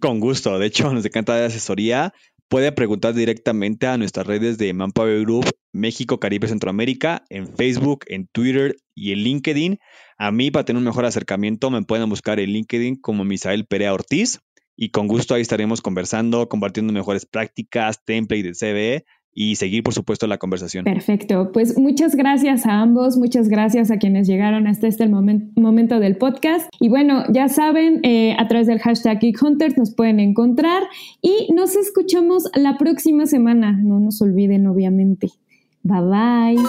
Con 0.00 0.20
gusto. 0.20 0.58
De 0.58 0.66
hecho, 0.66 0.92
nos 0.92 1.04
encanta 1.04 1.36
de 1.36 1.44
asesoría 1.44 2.14
puede 2.48 2.72
preguntar 2.72 3.14
directamente 3.14 3.86
a 3.86 3.98
nuestras 3.98 4.26
redes 4.26 4.58
de 4.58 4.72
Manpower 4.72 5.20
Group 5.22 5.46
México, 5.76 6.18
Caribe, 6.18 6.48
Centroamérica, 6.48 7.24
en 7.28 7.54
Facebook, 7.54 8.04
en 8.08 8.26
Twitter 8.28 8.76
y 8.94 9.12
en 9.12 9.18
LinkedIn. 9.18 9.78
A 10.18 10.32
mí, 10.32 10.50
para 10.50 10.64
tener 10.64 10.78
un 10.78 10.84
mejor 10.84 11.04
acercamiento, 11.04 11.70
me 11.70 11.82
pueden 11.82 12.08
buscar 12.08 12.40
en 12.40 12.50
LinkedIn 12.50 12.96
como 12.96 13.24
Misael 13.24 13.66
Perea 13.66 13.92
Ortiz 13.92 14.40
y 14.74 14.90
con 14.90 15.06
gusto 15.06 15.34
ahí 15.34 15.42
estaremos 15.42 15.80
conversando, 15.80 16.48
compartiendo 16.48 16.92
mejores 16.92 17.26
prácticas, 17.26 18.04
templates 18.04 18.58
de 18.58 18.72
CVE 18.72 19.04
y 19.38 19.56
seguir, 19.56 19.82
por 19.82 19.92
supuesto, 19.92 20.26
la 20.26 20.38
conversación. 20.38 20.84
Perfecto. 20.84 21.52
Pues 21.52 21.78
muchas 21.78 22.16
gracias 22.16 22.64
a 22.64 22.80
ambos, 22.80 23.18
muchas 23.18 23.50
gracias 23.50 23.90
a 23.90 23.98
quienes 23.98 24.26
llegaron 24.26 24.66
hasta 24.66 24.88
este 24.88 25.06
momento 25.06 26.00
del 26.00 26.16
podcast. 26.16 26.70
Y 26.80 26.88
bueno, 26.88 27.22
ya 27.30 27.50
saben, 27.50 28.00
eh, 28.02 28.34
a 28.38 28.48
través 28.48 28.66
del 28.66 28.78
hashtag 28.78 29.20
GeekHunters 29.20 29.76
nos 29.76 29.94
pueden 29.94 30.20
encontrar 30.20 30.84
y 31.20 31.52
nos 31.52 31.76
escuchamos 31.76 32.44
la 32.54 32.78
próxima 32.78 33.26
semana. 33.26 33.72
No 33.72 34.00
nos 34.00 34.22
olviden, 34.22 34.66
obviamente. 34.66 35.28
Bye 35.82 36.00
bye. 36.00 36.68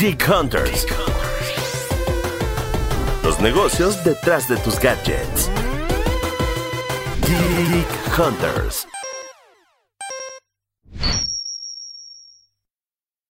Geek 0.00 0.28
Hunters. 0.28 0.84
Los 3.22 3.40
negocios 3.40 4.02
detrás 4.02 4.48
de 4.48 4.56
tus 4.56 4.80
gadgets. 4.80 5.48
Geek 7.22 8.18
Hunters. 8.18 8.88